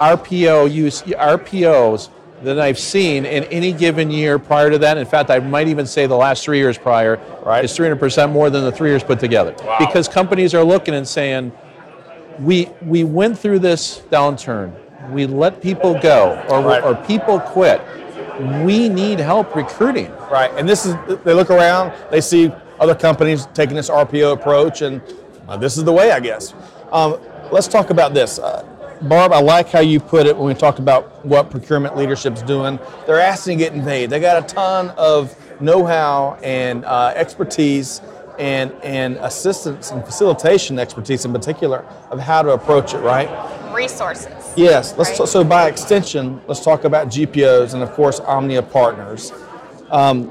[0.00, 2.10] RPO use RPOs
[2.42, 4.96] than I've seen in any given year prior to that.
[4.98, 7.64] In fact, I might even say the last three years prior Right.
[7.64, 9.54] is 300% more than the three years put together.
[9.64, 9.76] Wow.
[9.78, 11.52] Because companies are looking and saying,
[12.38, 14.72] we we went through this downturn.
[15.10, 16.82] We let people go or, Right.
[16.82, 17.80] or people quit.
[18.64, 20.12] We need help recruiting.
[20.30, 24.80] Right, and this is they look around, they see other companies taking this RPO approach,
[24.82, 25.02] and
[25.48, 26.54] uh, this is the way, I guess.
[26.92, 27.18] Um,
[27.50, 28.64] let's talk about this, uh,
[29.02, 29.32] Barb.
[29.32, 32.78] I like how you put it when we talked about what procurement leadership's doing.
[33.06, 34.10] They're asking to get paid.
[34.10, 38.00] They got a ton of know-how and uh, expertise.
[38.38, 43.28] And, and assistance and facilitation expertise in particular of how to approach it, right?
[43.74, 44.32] Resources.
[44.56, 44.94] Yes.
[44.96, 45.28] Let's Right.
[45.28, 49.32] so by extension, let's talk about GPOs and of course Omnia partners.
[49.90, 50.30] Um,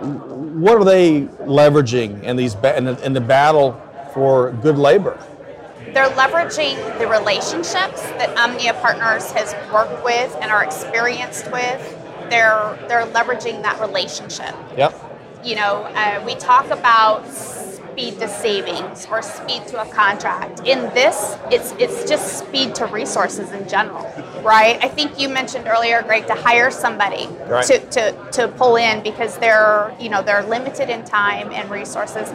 [0.00, 3.80] what are they leveraging in these in the, in the battle
[4.12, 5.18] for good labor?
[5.92, 11.80] They're leveraging the relationships that Omnia Partners has worked with and are experienced with.
[12.30, 14.54] They're they're leveraging that relationship.
[14.76, 15.13] Yep.
[15.44, 20.60] You know, uh, we talk about speed to savings or speed to a contract.
[20.66, 24.02] In this, it's it's just speed to resources in general,
[24.42, 24.78] right?
[24.82, 27.64] I think you mentioned earlier, Greg, to hire somebody Right.
[27.66, 32.32] to, to, to pull in because they're you know they're limited in time and resources.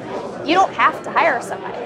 [0.48, 1.78] You don't have to hire somebody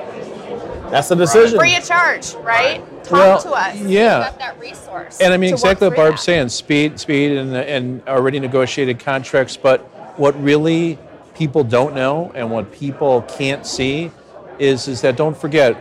[0.91, 1.57] That's the decision.
[1.57, 2.83] free of charge, right?
[3.05, 3.75] Talk Well, to us.
[3.77, 4.19] yeah.
[4.19, 5.21] We've got that resource.
[5.21, 6.25] And I mean exactly what Barb's that.
[6.25, 9.55] saying: speed, speed, and and already negotiated contracts.
[9.55, 9.79] But
[10.19, 10.99] what really
[11.35, 14.11] people don't know and what people can't see
[14.59, 15.75] is is that don't forget,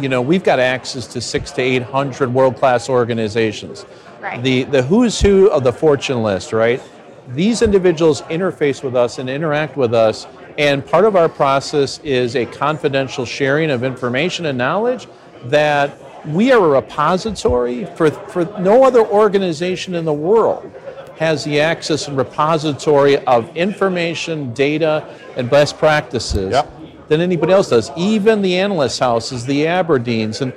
[0.00, 3.86] you know, we've got access to six to eight hundred world class organizations.
[4.20, 4.42] Right.
[4.42, 6.80] The the who's who of the fortune list, right?
[7.28, 12.36] These individuals interface with us and interact with us, and part of our process is
[12.36, 15.06] a confidential sharing of information and knowledge
[15.44, 15.92] that
[16.26, 20.70] we are a repository for, for no other organization in the world
[21.18, 25.04] has the access and repository of information, data,
[25.36, 26.72] and best practices Yep.
[27.08, 27.90] than anybody else does.
[27.96, 30.52] Even the analyst houses, the Aberdeens, and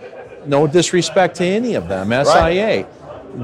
[0.45, 2.85] no disrespect to any of them, SIA,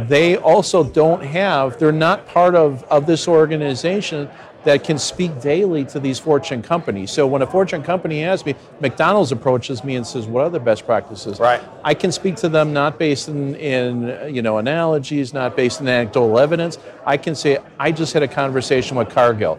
[0.08, 4.30] they also don't have, they're not part of, of this organization
[4.67, 7.10] that can speak daily to these Fortune companies.
[7.10, 10.60] So when a Fortune company asks me, McDonald's approaches me and says, "What are the
[10.60, 11.62] best practices?" Right.
[11.86, 15.88] I can speak to them not based in, in you know analogies, not based in
[15.88, 16.80] anecdotal evidence.
[17.06, 19.58] I can say, "I just had a conversation with Cargill.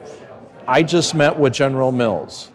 [0.67, 2.51] I just met with General Mills."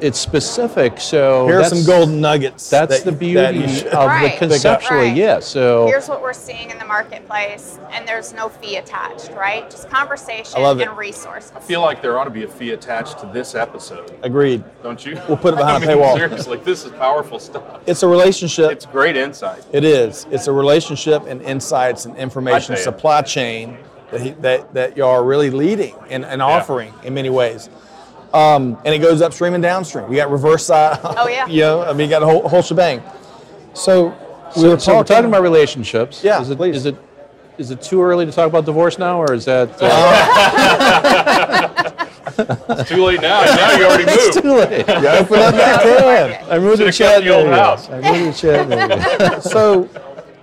[0.00, 2.68] It's specific, so Here are some golden nuggets.
[2.68, 4.32] That's that the beauty that you should- of Right.
[4.32, 5.16] the conceptually, Right.
[5.16, 5.40] yeah.
[5.40, 9.68] So Here's what we're seeing in the marketplace, and there's no fee attached, right?
[9.70, 10.88] Just conversation I love it.
[10.88, 11.50] and resources.
[11.56, 14.62] I feel like there ought to be a fee attached to this episode, Agreed.
[14.82, 15.18] don't you?
[15.28, 16.16] We'll put it behind I a mean, paywall.
[16.16, 17.62] Seriously, this is powerful stuff.
[17.86, 18.72] It's a relationship.
[18.72, 19.62] It's great insight.
[19.72, 20.26] It is.
[20.30, 22.82] It's a relationship and insights and information I tell you.
[22.82, 23.78] supply chain
[24.10, 27.70] that he, that that y'all are really leading and, and offering in many ways.
[28.36, 30.08] Um, and it goes upstream and downstream.
[30.08, 30.98] We got reverse side.
[31.02, 31.46] Oh, yeah.
[31.56, 33.02] you know, I mean, you got a whole, whole shebang.
[33.72, 36.22] So we So, were so we're talking, talking about relationships.
[36.22, 36.76] Yeah, is it, please.
[36.76, 36.96] Is it
[37.58, 39.70] is it too early to talk about divorce now, or is that?
[39.80, 41.72] Uh,
[42.38, 43.42] It's too late now.
[43.44, 44.42] Now you already it's moved.
[44.46, 44.86] too late.
[44.86, 46.50] You open up that can.
[46.50, 47.56] I moved to Should've the old Chattanooga.
[47.56, 47.88] house.
[47.88, 49.40] I moved to Chattanooga.
[49.40, 49.88] so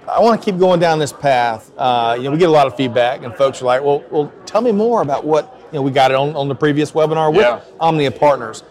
[0.08, 1.72] I want to keep going down this path.
[1.78, 4.32] Uh, you know, we get a lot of feedback, and folks are like, "Well, well,
[4.48, 7.32] tell me more about what you know." We got it on, on the previous webinar
[7.32, 7.62] with Yeah.
[7.80, 8.62] Omnia Partners.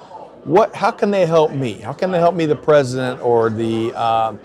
[0.44, 0.74] What?
[0.74, 1.74] How can they help me?
[1.74, 4.40] How can they help me, the president or the um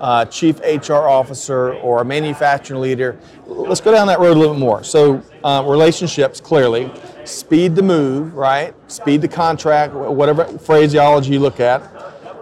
[0.00, 3.18] uh, chief HR officer or a manufacturing leader.
[3.46, 4.84] Let's go down that road a little bit more.
[4.84, 6.90] So, uh, relationships clearly,
[7.24, 8.74] speed to move, right?
[8.90, 11.82] Speed to contract, whatever phraseology you look at.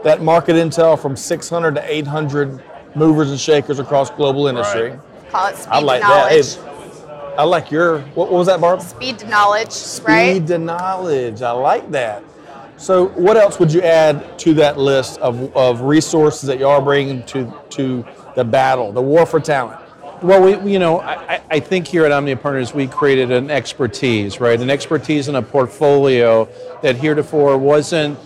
[0.05, 2.63] That market intel from 600 to 800
[2.95, 4.91] movers and shakers across global industry.
[4.91, 5.31] Right.
[5.31, 6.31] Call it speed I like to that.
[6.31, 6.43] Hey,
[7.39, 8.81] I like your, what, what was that, Barb?
[8.83, 10.37] Speed to knowledge, Speed right?
[10.37, 11.43] Speed to knowledge.
[11.43, 12.23] I like that.
[12.79, 16.81] So, what else would you add to that list of, of resources that you are
[16.83, 19.81] bringing to, to the battle, the war for talent?
[20.23, 23.31] Well, we, we- you know, I, I- I think here at Omnia Partners we created
[23.31, 24.61] an expertise, right?
[24.61, 26.49] An expertise in a portfolio
[26.83, 28.19] that heretofore wasn't.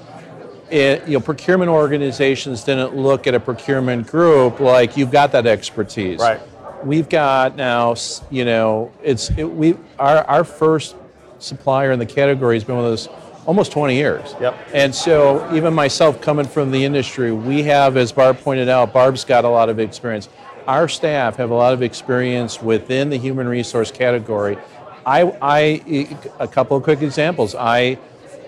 [0.70, 5.44] It, you know, procurement organizations didn't look at a procurement group like you've got that
[5.44, 6.20] expertise.
[6.20, 6.40] Right.
[6.84, 7.94] We've got now,
[8.30, 10.96] you know, it's it, we our our first
[11.38, 13.08] supplier in the category has been with us
[13.46, 14.34] almost 20 years.
[14.40, 14.56] Yep.
[14.72, 19.24] And so, even myself coming from the industry, we have, as Barb pointed out, Barb's
[19.24, 20.28] got a lot of experience.
[20.66, 24.56] Our staff have a lot of experience within the human resource category.
[25.06, 27.54] I, I a couple of quick examples.
[27.54, 27.98] I,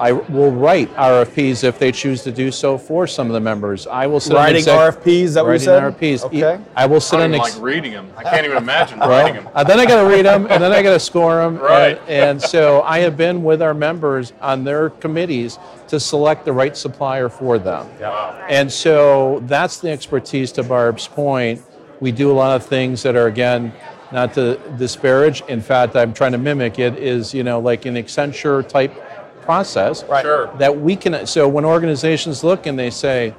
[0.02, 3.86] I will write RFPs if they choose to do so for some of the members.
[3.86, 5.82] I will sit Writing exec- RFPs, that what you writing said?
[5.94, 6.24] RFPs.
[6.24, 6.60] Okay.
[6.74, 8.10] I will sit I on don't even ex- like reading them.
[8.16, 9.48] I can't even imagine writing them.
[9.54, 11.56] uh, then I got to read them, and then I got to score them.
[11.56, 12.00] Right.
[12.08, 16.52] And, and so I have been with our members on their committees to select the
[16.52, 17.88] right supplier for them.
[18.00, 18.44] Yeah.
[18.48, 21.62] And so that's the expertise to Barb's point.
[22.00, 23.72] We do a lot of things that are, again,
[24.10, 25.42] not to disparage.
[25.42, 28.92] In fact, I'm trying to mimic it, is, you know, like an Accenture type
[29.42, 30.04] process.
[30.04, 30.22] Right.
[30.22, 30.46] Sure.
[30.58, 33.34] That we can, so when organizations look and they say,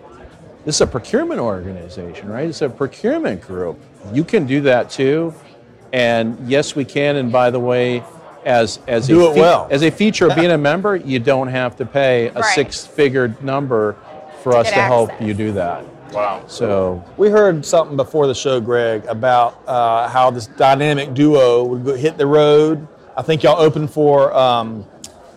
[0.65, 2.47] this is a procurement organization, right?
[2.47, 3.79] It's a procurement group.
[4.13, 5.33] You can do that too.
[5.91, 7.17] And yes, we can.
[7.17, 8.03] And by the way,
[8.45, 9.67] as as Do a it well.
[9.71, 12.55] as a feature of being a member, you don't have to pay a Right.
[12.55, 13.95] six-figure number
[14.41, 15.85] for us get to help you do that.
[16.13, 16.43] Wow.
[16.47, 21.85] So We heard something before the show, Greg, about uh, how this dynamic duo would
[21.85, 22.87] go, hit the road.
[23.15, 24.85] I think y'all open for um,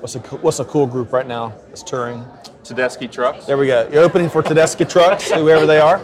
[0.07, 2.25] what's a what's a cool group right now that's touring.
[2.62, 3.45] Tedeschi trucks.
[3.47, 3.88] There we go.
[3.92, 5.99] You're opening for Tedeschi Trucks, whoever they are.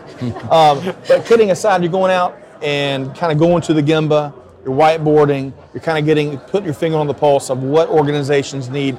[0.50, 4.32] Um, but kidding aside, you're going out and kind of going to the Gemba.
[4.64, 5.52] You're whiteboarding.
[5.72, 8.98] You're kind of getting putting your finger on the pulse of what organizations need,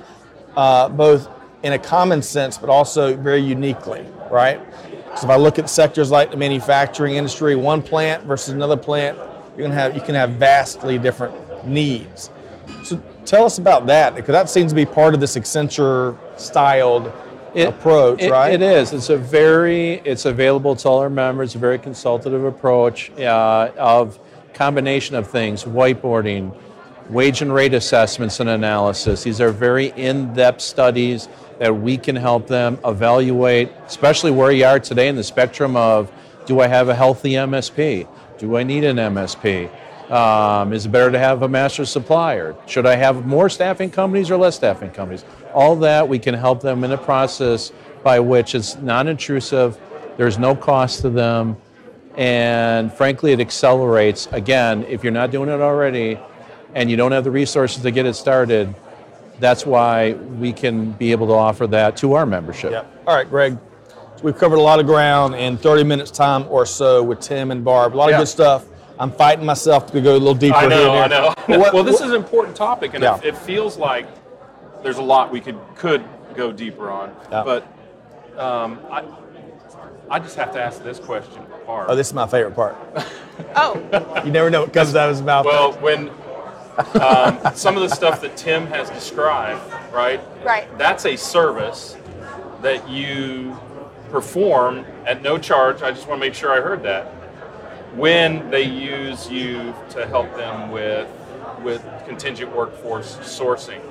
[0.56, 1.30] uh, both
[1.64, 4.62] in a common sense, but also very uniquely, right?
[5.18, 9.18] So if I look at sectors like the manufacturing industry, one plant versus another plant,
[9.58, 12.30] you're gonna have you can have vastly different needs.
[12.84, 17.12] So tell us about that because that seems to be part of this Accenture styled
[17.54, 18.54] It- approach, it- right?
[18.54, 18.94] It is.
[18.94, 20.02] It's a very.
[20.04, 21.56] It's available to all our members.
[21.56, 24.18] A very consultative approach uh, of
[24.54, 26.52] combination of things: whiteboarding,
[27.10, 29.24] wage and rate assessments and analysis.
[29.24, 31.28] These are very in-depth studies
[31.60, 36.12] that we can help them evaluate, especially where you are today in the spectrum of:
[36.48, 38.08] Do I have a healthy MSP?
[38.40, 39.70] Do I need an MSP?
[40.10, 42.56] Um, is it better to have a master supplier?
[42.68, 45.24] Should I have more staffing companies or less staffing companies?
[45.54, 47.72] All that we can help them in a process
[48.04, 49.80] by which it's non-intrusive.
[50.18, 51.58] There's no cost to them,
[52.18, 54.28] and frankly, it accelerates.
[54.32, 56.20] Again, if you're not doing it already,
[56.76, 58.74] and you don't have the resources to get it started,
[59.40, 62.72] that's why we can be able to offer that to our membership.
[62.72, 62.86] Yeah.
[63.08, 63.58] All right, Greg.
[64.22, 67.64] We've covered a lot of ground in 30 minutes time or so with Tim and
[67.64, 67.94] Barb.
[67.94, 68.66] A lot of good stuff.
[69.00, 71.04] I'm fighting myself to go a little deeper I know, here.
[71.04, 71.34] I know.
[71.48, 73.18] But what- well, this what- is an important topic, and Yeah.
[73.18, 74.08] it, it feels like
[74.84, 76.04] there's a lot we could could
[76.36, 77.16] go deeper on.
[77.32, 77.44] Yeah.
[77.44, 77.68] But
[78.38, 79.04] um, I,
[80.10, 81.88] I just have to ask this question, Barb.
[81.90, 82.76] Oh, this is my favorite part.
[83.56, 85.46] Oh, You never know what comes out of his mouth.
[85.46, 86.10] well, when
[87.02, 89.60] um, some of the stuff that Tim has described,
[89.92, 90.20] right?
[90.46, 90.68] Right.
[90.78, 91.98] That's a service
[92.62, 93.58] that you
[94.12, 95.82] perform at no charge.
[95.82, 97.12] I just want to make sure I heard that.
[97.96, 101.10] When they use you to help them with
[101.62, 103.82] with contingent workforce sourcing,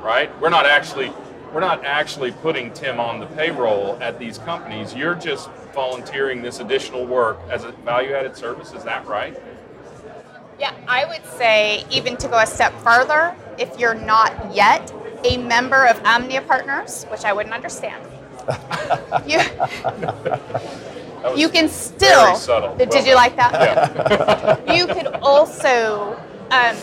[0.00, 0.30] right?
[0.40, 1.12] We're not actually
[1.52, 4.94] we're not actually putting Tim on the payroll at these companies.
[4.94, 8.72] You're just volunteering this additional work as a value-added service.
[8.72, 9.36] Is that right?
[10.62, 14.92] yeah, I would say even to go a step further, if you're not yet
[15.24, 18.04] a member of Omnia Partners, which I wouldn't understand,
[19.26, 21.01] you, That was
[21.36, 22.24] you can still.
[22.24, 22.76] very subtle.
[22.76, 23.52] Did Well you like that?
[23.52, 24.74] Yeah.
[24.76, 26.18] you could also
[26.50, 26.76] um,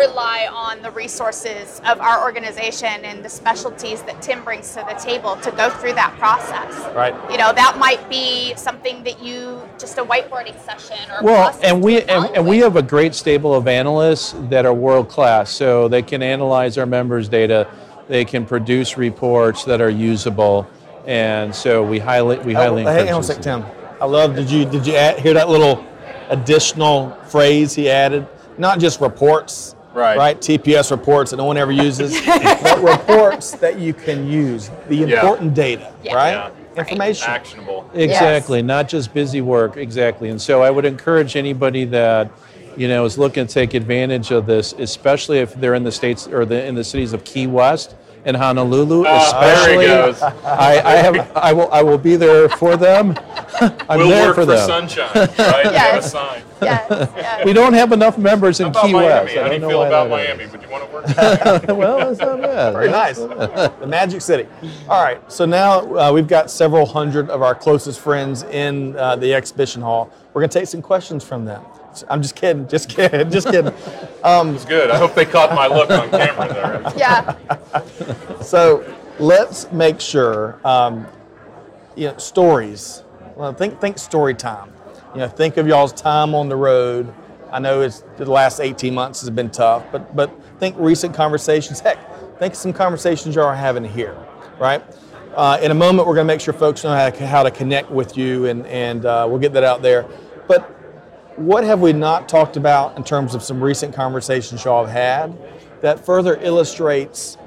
[0.00, 4.94] rely on the resources of our organization and the specialties that Tim brings to the
[4.94, 6.74] table to go through that process.
[6.94, 7.14] Right.
[7.30, 11.58] You know, that might be something that you just a whiteboarding session or a Well,
[11.62, 15.50] and we and, and we have a great stable of analysts that are world class.
[15.50, 17.68] So they can analyze our members' data,
[18.08, 20.66] they can produce reports that are usable,
[21.06, 23.26] and so we highly we Oh, highly hang encourage on a this.
[23.28, 23.64] sec, Tim.
[24.00, 24.34] I love.
[24.36, 25.84] Did you did you add, hear that little
[26.30, 28.26] additional phrase he added?
[28.58, 30.16] Not just reports, Right.
[30.18, 30.40] Right.
[30.40, 34.68] TPS reports that no one ever uses, but reports that you can use.
[34.88, 35.20] The Yeah.
[35.20, 36.14] important data, Yeah.
[36.16, 36.30] right?
[36.32, 36.50] Yeah.
[36.80, 37.30] Information.
[37.30, 37.88] Actionable.
[37.94, 39.76] Exactly, not just busy work.
[39.76, 42.28] Exactly, and so I would encourage anybody that
[42.76, 46.26] you know is looking to take advantage of this, especially if they're in the states
[46.26, 47.94] or the in the cities of Key West
[48.24, 49.84] and Honolulu, Ah, there especially.
[49.84, 50.22] he goes.
[50.22, 53.16] I, I have I will I will be there for them.
[53.88, 54.66] I'm we'll there work for for, them.
[54.66, 55.28] sunshine, right?
[55.38, 56.12] You have a Yes.
[56.12, 56.42] sign.
[56.64, 56.86] Yes,
[57.16, 57.44] yes.
[57.44, 58.94] We don't have enough members in Key Miami?
[58.94, 59.36] West.
[59.36, 60.38] I How do you don't know feel why about that is.
[60.38, 60.52] Miami?
[60.52, 61.06] Would you want to work
[61.66, 61.74] there?
[61.76, 62.72] well, it's not bad.
[62.72, 63.18] Very nice.
[63.18, 64.48] the Magic City.
[64.88, 69.16] All right, so now uh, we've got several hundred of our closest friends in uh,
[69.16, 70.10] the exhibition hall.
[70.32, 71.62] We're going to take some questions from them.
[72.08, 73.72] I'm just kidding, just kidding, just kidding.
[74.26, 74.90] It's good.
[74.90, 76.92] I hope they caught my look on camera there.
[76.96, 78.40] Yeah.
[78.40, 78.82] So
[79.18, 81.06] let's make sure, um,
[81.94, 83.02] you know, stories.
[83.36, 84.72] Well, think think story time.
[85.14, 87.14] You know, think of y'all's time on the road.
[87.52, 91.78] I know it's the last 18 months has been tough, but but think recent conversations.
[91.80, 91.98] Heck,
[92.40, 94.16] think some conversations y'all are having here,
[94.58, 94.82] right?
[95.36, 97.50] Uh, in a moment, we're going to make sure folks know how to, how to
[97.52, 100.04] connect with you, and and uh, we'll get that out there.
[100.48, 100.62] But
[101.38, 105.80] what have we not talked about in terms of some recent conversations y'all have had
[105.80, 107.38] that further illustrates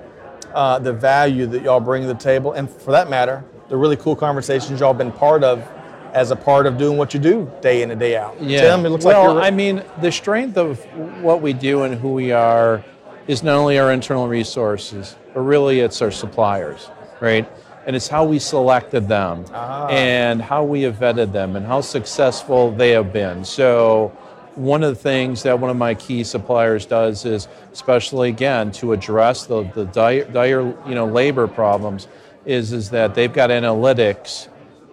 [0.54, 3.98] uh, the value that y'all bring to the table, and for that matter, the really
[3.98, 5.68] cool conversations y'all been part of
[6.14, 8.42] as a part of doing what you do day in and day out.
[8.42, 8.62] Yeah.
[8.62, 10.84] Tim, it looks well, like I mean, the strength of
[11.22, 12.84] what we do and who we are
[13.28, 16.90] is not only our internal resources, but really it's our suppliers,
[17.20, 17.50] right?
[17.86, 19.88] And it's how we selected them ah.
[19.88, 23.46] and how we have vetted them and how successful they have been.
[23.46, 24.16] So,
[24.56, 28.92] one of the things that one of my key suppliers does is, especially again, to
[28.92, 32.08] address the, the dire, dire you know, labor problems,
[32.44, 34.48] is, is that they've got analytics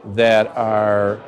[0.08, 1.20] that are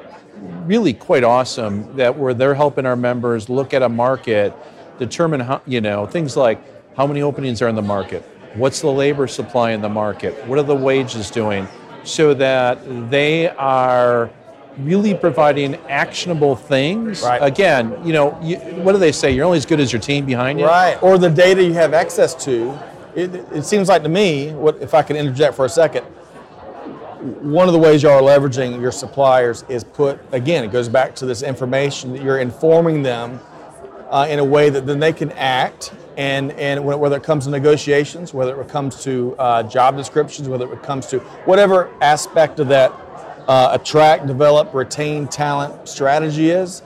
[0.66, 4.52] really quite awesome that where they're helping our members look at a market,
[4.98, 6.60] determine how, you know, things like
[6.96, 8.22] how many openings are in the market,
[8.54, 11.66] what's the labor supply in the market, what are the wages doing,
[12.04, 12.78] so that
[13.10, 14.30] they are
[14.78, 17.22] really providing actionable things.
[17.22, 17.42] Right.
[17.42, 19.30] Again, you know, you, what do they say?
[19.30, 20.66] You're only as good as your team behind you.
[20.66, 22.78] right, or the data you have access to.
[23.14, 26.06] It, it seems like to me, what if I can interject for a second,
[27.26, 31.14] one of the ways y'all are leveraging your suppliers is put again it goes back
[31.16, 33.40] to this information that you're informing them
[34.10, 37.50] uh, in a way that then they can act and and whether it comes to
[37.50, 42.68] negotiations whether it comes to uh, job descriptions whether it comes to whatever aspect of
[42.68, 42.92] that
[43.48, 46.82] uh, attract develop retain talent strategy is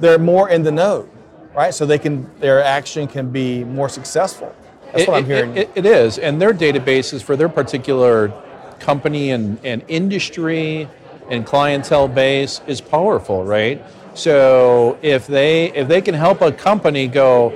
[0.00, 1.08] they're more in the know
[1.54, 1.74] right?
[1.74, 4.54] So they can their action can be more successful.
[4.92, 5.56] That's It- what i'm it- hearing.
[5.56, 8.32] it- it is, and their databases for their particular
[8.80, 10.88] company and, and industry
[11.28, 13.82] and clientele base is powerful, right?
[14.14, 17.52] So if they if they can help a company go,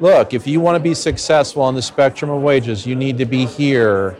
[0.00, 3.26] look, if you want to be successful on the spectrum of wages, you need to
[3.26, 4.16] be here.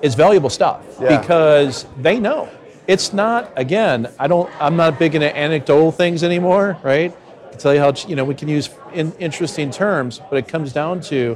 [0.00, 1.20] It's valuable stuff Yeah.
[1.20, 2.48] because they know.
[2.86, 4.08] It's not again.
[4.18, 4.50] I don't.
[4.60, 7.12] I'm not big into anecdotal things anymore, right?
[7.46, 10.48] I can tell you how you know we can use in, interesting terms, but it
[10.48, 11.34] comes down to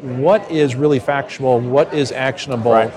[0.00, 2.92] what is really factual, what is actionable, Right.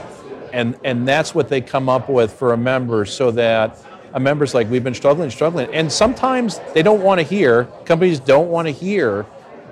[0.53, 3.77] And and that's what they come up with for a member, so that
[4.13, 7.65] a member's like we've been struggling, struggling, and sometimes they don't want to hear.
[7.85, 9.25] Companies don't want to hear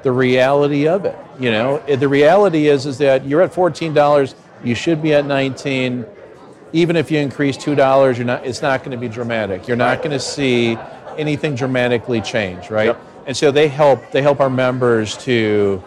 [0.04, 1.18] the reality of it.
[1.40, 5.26] You know, the reality is is that you're at fourteen dollars, you should be at
[5.26, 6.06] nineteen.
[6.74, 8.46] Even if you increase two dollars, you're not.
[8.46, 9.68] It's not going to be dramatic.
[9.68, 10.78] You're not going to see
[11.18, 12.88] anything dramatically change, right?
[12.88, 13.02] Yep.
[13.28, 14.12] And so they help.
[14.12, 15.82] They help our members to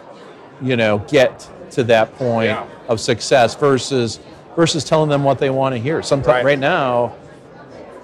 [0.63, 2.67] you know, get to that point Yeah.
[2.87, 4.19] of success versus
[4.55, 6.01] versus telling them what they want to hear.
[6.01, 6.45] Sometimes Right.
[6.45, 6.59] right.
[6.59, 7.13] now,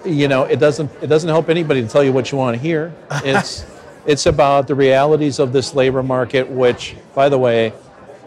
[0.05, 2.61] you know, it doesn't it doesn't help anybody to tell you what you want to
[2.61, 2.93] hear.
[3.25, 3.65] It's
[4.05, 7.73] it's about the realities of this labor market, which, by the way,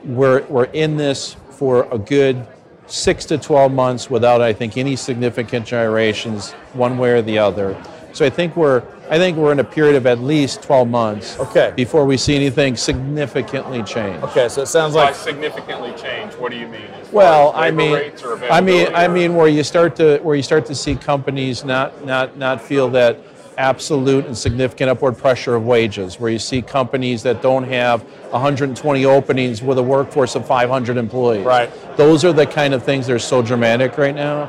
[0.05, 2.47] we're we're in this for a good
[2.87, 7.77] six to twelve months without, I think, any significant gyrations one way or the other.
[8.13, 11.39] So I think we're I think we're in a period of at least twelve months
[11.39, 11.73] Okay.
[11.77, 14.23] before we see anything significantly change.
[14.23, 16.83] okay so it sounds By like significantly change, what do you mean?
[17.13, 20.67] Well, I mean, I mean, availability I mean, where you start to where you start
[20.67, 23.17] to see companies not not not feel that
[23.59, 28.01] absolute and significant upward pressure of wages, where you see companies that don't have
[28.31, 31.45] 120 openings with a workforce of 500 employees.
[31.45, 31.71] Right.
[31.99, 34.49] Those are the kind of things that are so dramatic right now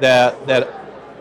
[0.00, 0.75] that that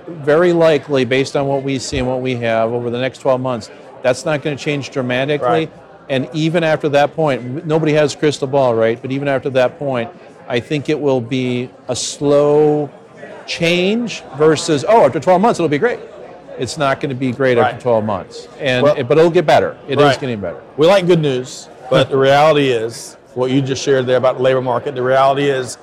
[0.08, 3.42] very likely, based on what we see and what we have over the next 12
[3.42, 3.70] months,
[4.02, 5.48] that's not going to change dramatically.
[5.48, 5.72] Right.
[6.10, 9.02] And even after that point, nobody has crystal ball, right?
[9.02, 10.12] But even after that point,
[10.48, 12.90] I think it will be a slow
[13.48, 16.00] change versus, oh, after 12 months, it'll be great.
[16.58, 17.74] it's not going to be great Right.
[17.74, 18.48] after 12 months.
[18.62, 19.76] And Well- but it'll get better.
[19.90, 20.22] It is Right.
[20.22, 20.56] getting better.
[20.78, 24.44] We like good news, but the reality is what you just shared there about the
[24.44, 24.96] labor market.
[24.96, 25.78] The reality is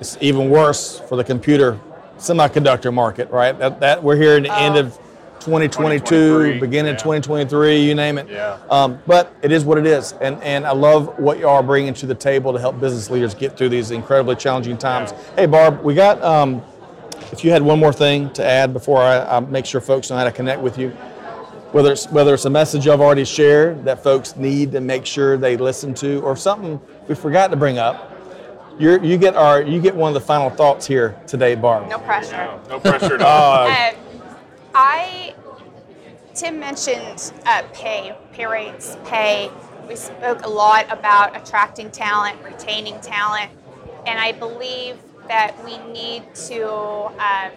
[0.00, 1.76] it's even worse for the computer
[2.18, 3.58] semiconductor market, right?
[3.58, 4.98] That, that we're here in the end of
[5.40, 8.28] 2022, 2023, beginning of 2023, you name it.
[8.28, 8.58] Yeah.
[8.70, 11.94] Um, but it is what it is, and and I love what you are bringing
[11.94, 15.12] to the table to help business leaders get through these incredibly challenging times.
[15.36, 16.22] Hey, Barb, we got.
[16.22, 16.62] Um,
[17.30, 20.16] if you had one more thing to add before I, I make sure folks know
[20.16, 20.90] how to connect with you,
[21.72, 25.36] whether it's whether it's a message I've already shared that folks need to make sure
[25.36, 28.17] they listen to, or something we forgot to bring up,
[28.78, 31.88] you you get our you get one of the final thoughts here today, Barb.
[31.88, 32.36] No pressure.
[32.36, 33.66] No, no pressure at all.
[33.66, 33.94] Um,
[34.74, 35.34] I,
[36.34, 39.50] Tim mentioned uh, pay, pay rates, pay.
[39.88, 43.50] We spoke a lot about attracting talent, retaining talent,
[44.06, 47.50] and I believe that we need to, um,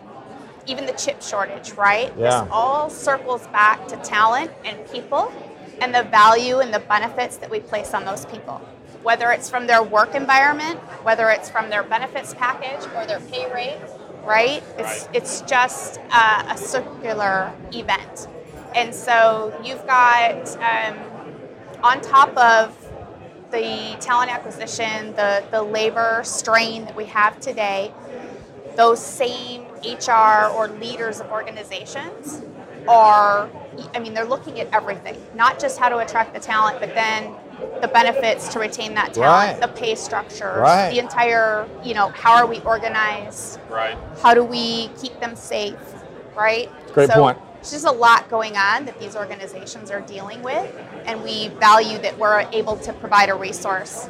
[0.66, 2.12] even the chip shortage, right?
[2.18, 2.44] Yeah.
[2.44, 5.32] This all circles back to talent and people
[5.80, 8.62] and the value and the benefits that we place on those people.
[9.04, 13.52] Whether it's from their work environment, whether it's from their benefits package or their pay
[13.52, 13.80] rate,
[14.24, 14.64] right?
[14.78, 15.16] It's, Right.
[15.16, 18.28] it's just uh, a circular event.
[18.76, 20.98] And so you've got, um,
[21.84, 22.78] on top of
[23.52, 27.92] the talent acquisition, the, the labor strain that we have today,
[28.76, 32.42] those same HR or leaders of organizations
[32.88, 33.50] are,
[33.94, 37.36] I mean, they're looking at everything, not just how to attract the talent, but then
[37.82, 39.62] the benefits to retain that talent, Right.
[39.62, 40.90] the pay structures, Right.
[40.92, 43.60] the entire, you know, how are we organized?
[43.70, 43.98] Right.
[44.22, 45.76] How do we keep them safe,
[46.36, 46.70] right?
[46.94, 47.38] Great so point.
[47.56, 50.68] There's just a lot going on that these organizations are dealing with,
[51.06, 54.10] and we value that we're able to provide a resource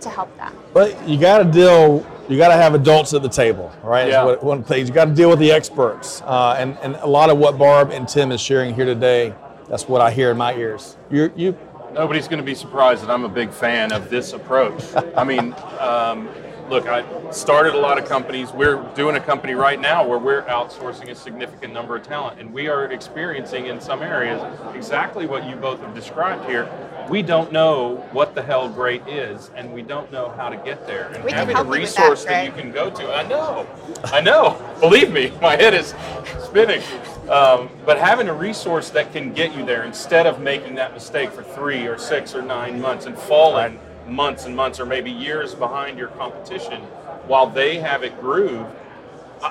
[0.00, 0.52] to help them.
[0.72, 2.04] But you got to deal.
[2.28, 4.08] You got to have adults at the table, right?
[4.08, 4.24] Yeah.
[4.24, 6.96] what- one of the things you got to deal with the experts, uh, and and
[7.02, 9.34] a lot of what Barb and Tim is sharing here today.
[9.68, 10.96] That's what I hear in my ears.
[11.10, 11.56] You you
[11.92, 14.82] Nobody's going to be surprised that I'm a big fan of this approach.
[15.16, 16.28] I mean, um,
[16.70, 18.52] look, I started a lot of companies.
[18.52, 22.52] We're doing a company right now where we're outsourcing a significant number of talent, and
[22.52, 24.40] we are experiencing in some areas
[24.74, 26.70] exactly what you both have described here.
[27.08, 30.86] We don't know what the hell great is, and we don't know how to get
[30.86, 31.08] there.
[31.08, 33.12] And We can having a help you with that, resource that, you can go to,
[33.12, 33.66] I know,
[34.04, 34.56] I know.
[34.78, 35.92] Believe me, my head is
[36.38, 36.82] spinning.
[37.28, 41.32] Um, but having a resource that can get you there instead of making that mistake
[41.32, 43.80] for three or six or nine months and falling
[44.10, 46.82] months and months or maybe years behind your competition
[47.26, 48.70] while they have it grooved.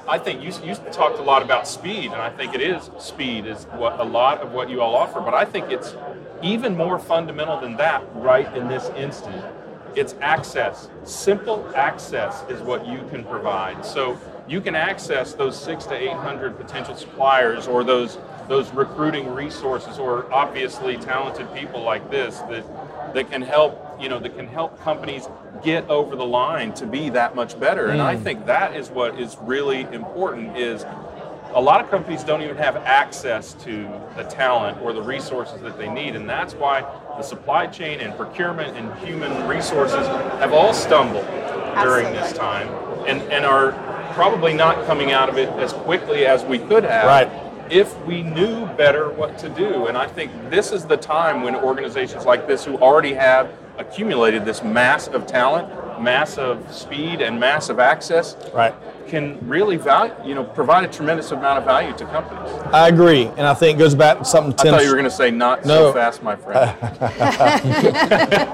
[0.07, 3.47] I- think you, you talked a lot about speed, and I think it is speed
[3.47, 5.19] is what a lot of what you all offer.
[5.19, 5.95] But I think it's
[6.43, 9.43] even more fundamental than that right in this instant.
[9.95, 10.89] It's access.
[11.03, 13.83] Simple access is what you can provide.
[13.83, 19.33] So you can access those six to eight hundred potential suppliers, or those those recruiting
[19.33, 22.63] resources, or obviously talented people like this that
[23.15, 25.27] that can help you know that can help companies
[25.63, 27.87] get over the line to be that much better.
[27.87, 28.23] And I mm.
[28.23, 30.57] think that is what is really important.
[30.57, 30.85] Is
[31.53, 35.77] a lot of companies don't even have access to the talent or the resources that
[35.77, 36.81] they need, and that's why
[37.17, 40.05] the supply chain and procurement and human resources
[40.39, 41.25] have all stumbled
[41.83, 42.67] during this time
[43.07, 43.71] and, and are
[44.13, 47.29] probably not coming out of it as quickly as we could have Right.
[47.71, 49.87] if we knew better what to do.
[49.87, 54.43] And I think this is the time when organizations like this, who already have accumulated
[54.45, 55.67] this mass of talent,
[56.01, 58.75] mass of speed, and massive access, right.
[59.07, 62.51] can really value, you know, provide a tremendous amount of value to companies.
[62.73, 64.73] I agree, and I think it goes back to something I Tim.
[64.73, 65.87] thought you were going to say not No.
[65.89, 66.75] so fast, my friend.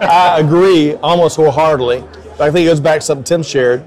[0.03, 2.03] I agree almost wholeheartedly.
[2.37, 3.83] But I think it goes back to something Tim shared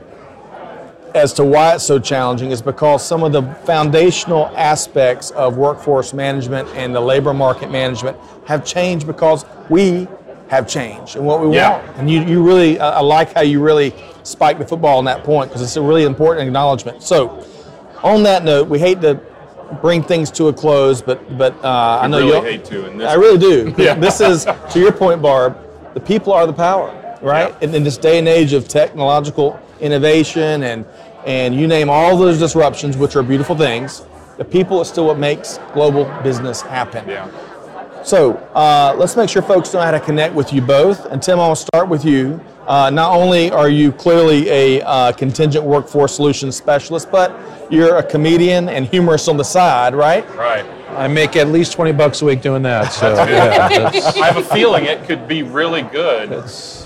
[1.15, 6.13] as to why it's so challenging is because some of the foundational aspects of workforce
[6.13, 8.17] management and the labor market management
[8.47, 10.07] have changed because we
[10.49, 11.73] have changed and what we Yeah.
[11.85, 11.99] want.
[11.99, 15.23] And you, you really, I I like how you really spike the football on that
[15.25, 17.03] point because it's a really important acknowledgement.
[17.03, 17.45] So,
[18.03, 19.21] on that note, we hate to
[19.83, 23.15] bring things to a close, but but uh, I know really you hate to I
[23.15, 23.75] really do.
[23.79, 23.95] Yeah.
[23.95, 25.57] This is to your point, Barb.
[25.95, 26.89] The people are the power,
[27.23, 27.51] right?
[27.61, 27.69] Yeah.
[27.69, 30.85] In, in this day and age of technological innovation and
[31.27, 34.03] and you name all those disruptions, which are beautiful things,
[34.39, 37.07] the people is still what makes global business happen.
[37.09, 37.29] yeah.
[38.09, 41.05] So uh, let's make sure folks know how to connect with you both.
[41.05, 42.41] And Tim, I'll start with you.
[42.67, 47.39] Uh, not only are you clearly a uh, contingent workforce solutions specialist, but
[47.71, 50.27] you're a comedian and humorist on the side, right?
[50.37, 50.78] Right.
[50.99, 52.93] I make at least 20 bucks a week doing that.
[52.93, 56.31] So yeah, I have a feeling it could be really good,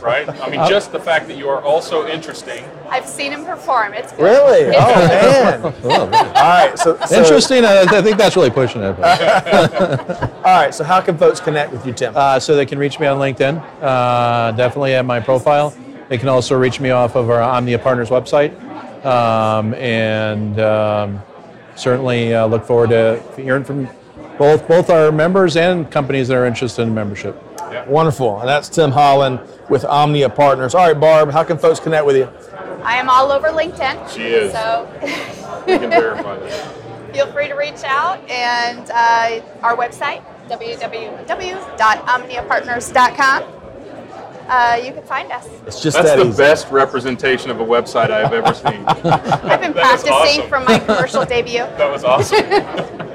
[0.02, 0.28] right?
[0.28, 2.64] I mean, just the fact that you are also interesting.
[2.90, 3.94] I've seen him perform.
[3.94, 4.22] It's good.
[4.22, 4.58] Really?
[4.68, 5.82] It's Oh good.
[5.88, 6.14] man!
[6.26, 6.78] All right.
[6.78, 7.64] So, so interesting.
[7.64, 8.96] I, I think that's really pushing it.
[9.00, 10.74] All right.
[10.74, 12.12] So how can folks connect with you, Tim?
[12.14, 15.74] Uh, so they can reach me on LinkedIn, uh, definitely at my profile.
[16.08, 18.52] They can also reach me off of our Omnia Partners website,
[19.06, 21.22] um, and um,
[21.76, 23.88] certainly uh, look forward to hearing from
[24.42, 27.40] both both our members and companies that are interested in membership.
[27.86, 28.40] Wonderful.
[28.40, 29.38] And that's Tim Holland
[29.70, 30.74] with Omnia Partners.
[30.74, 31.30] All right, Barb.
[31.30, 32.28] How can folks connect with you?
[32.82, 34.10] I am all over LinkedIn.
[34.12, 34.50] She is.
[34.52, 34.88] So
[35.66, 37.14] We can verify that.
[37.14, 43.42] feel free to reach out and uh, our website www.omniapartners.com.
[44.48, 45.46] Uh, you can find us.
[45.68, 46.36] It's just That's that the easy.
[46.36, 48.82] best representation of a website I've ever seen.
[48.86, 50.48] I've been That is practicing awesome.
[50.48, 51.58] for my commercial debut.
[51.78, 52.44] That was awesome.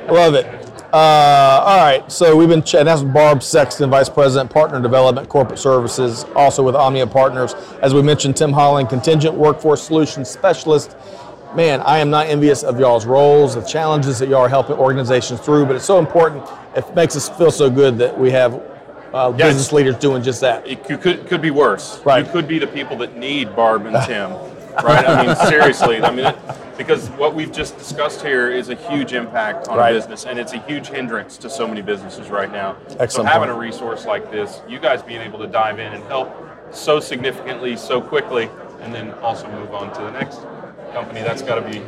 [0.07, 0.66] Love it.
[0.93, 2.85] Uh, all right, so we've been chatting.
[2.85, 7.55] That's Barb Sexton, Vice President, Partner Development, Corporate Services, also with Omnia Partners.
[7.81, 10.95] As we mentioned, Tim Holland, Contingent Workforce Solutions Specialist.
[11.55, 15.41] Man, I am not envious of y'all's roles, the challenges that y'all are helping organizations
[15.41, 16.47] through, but it's so important.
[16.73, 18.53] It makes us feel so good that we have
[19.13, 20.65] uh, Yeah, business leaders doing just that.
[20.65, 21.99] It could, could, could be worse.
[22.05, 22.25] Right.
[22.25, 24.31] You could be the people that need Barb and Tim,
[24.85, 25.05] right?
[25.05, 26.01] I mean, seriously.
[26.01, 26.37] I mean, it,
[26.77, 29.93] because what we've just discussed here is a huge impact on Right.
[29.93, 32.75] business, and it's a huge hindrance to so many businesses right now.
[32.99, 33.51] Excellent so having point.
[33.51, 36.29] a resource like this, you guys being able to dive in and help
[36.71, 38.49] so significantly, so quickly,
[38.81, 40.41] and then also move on to the next
[40.93, 41.81] company, that's got to be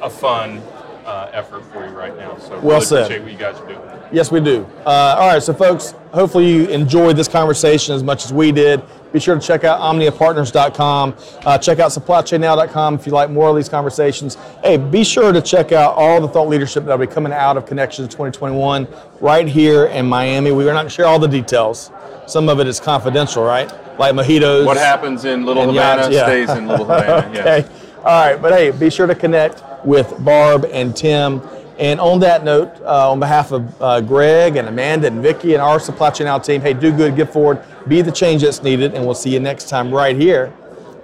[0.00, 0.62] a fun
[1.06, 2.36] uh, effort for you right now.
[2.38, 3.02] So Well really said.
[3.04, 3.80] appreciate what you guys are doing.
[4.12, 4.66] Yes, we do.
[4.84, 8.82] Uh, all right, so folks, hopefully you enjoyed this conversation as much as we did.
[9.12, 11.14] Be sure to check out omniapartners.com.
[11.44, 14.36] Uh, check out supplychainnow.com if you like more of these conversations.
[14.62, 17.56] Hey, be sure to check out all the thought leadership that will be coming out
[17.56, 18.88] of Connections 2021
[19.20, 20.52] right here in Miami.
[20.52, 21.90] We are not going to share all the details.
[22.26, 23.70] Some of it is confidential, right?
[23.98, 24.64] Like mojitos.
[24.64, 26.24] What happens in Little Havana yeah.
[26.24, 27.30] stays in Little Havana.
[27.34, 27.66] yes.
[27.66, 27.74] Okay.
[27.98, 31.42] All right, but hey, be sure to connect with Barb and Tim.
[31.78, 35.62] And on that note, uh, on behalf of uh, Greg and Amanda and Vicky and
[35.62, 38.94] our Supply Chain Now team, hey, do good, give forward, be the change that's needed,
[38.94, 40.52] and we'll see you next time right here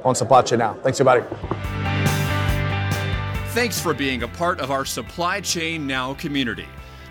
[0.05, 0.74] on Supply Chain Now.
[0.74, 1.24] Thanks, everybody.
[3.53, 6.68] Thanks for being a part of our Supply Chain Now community.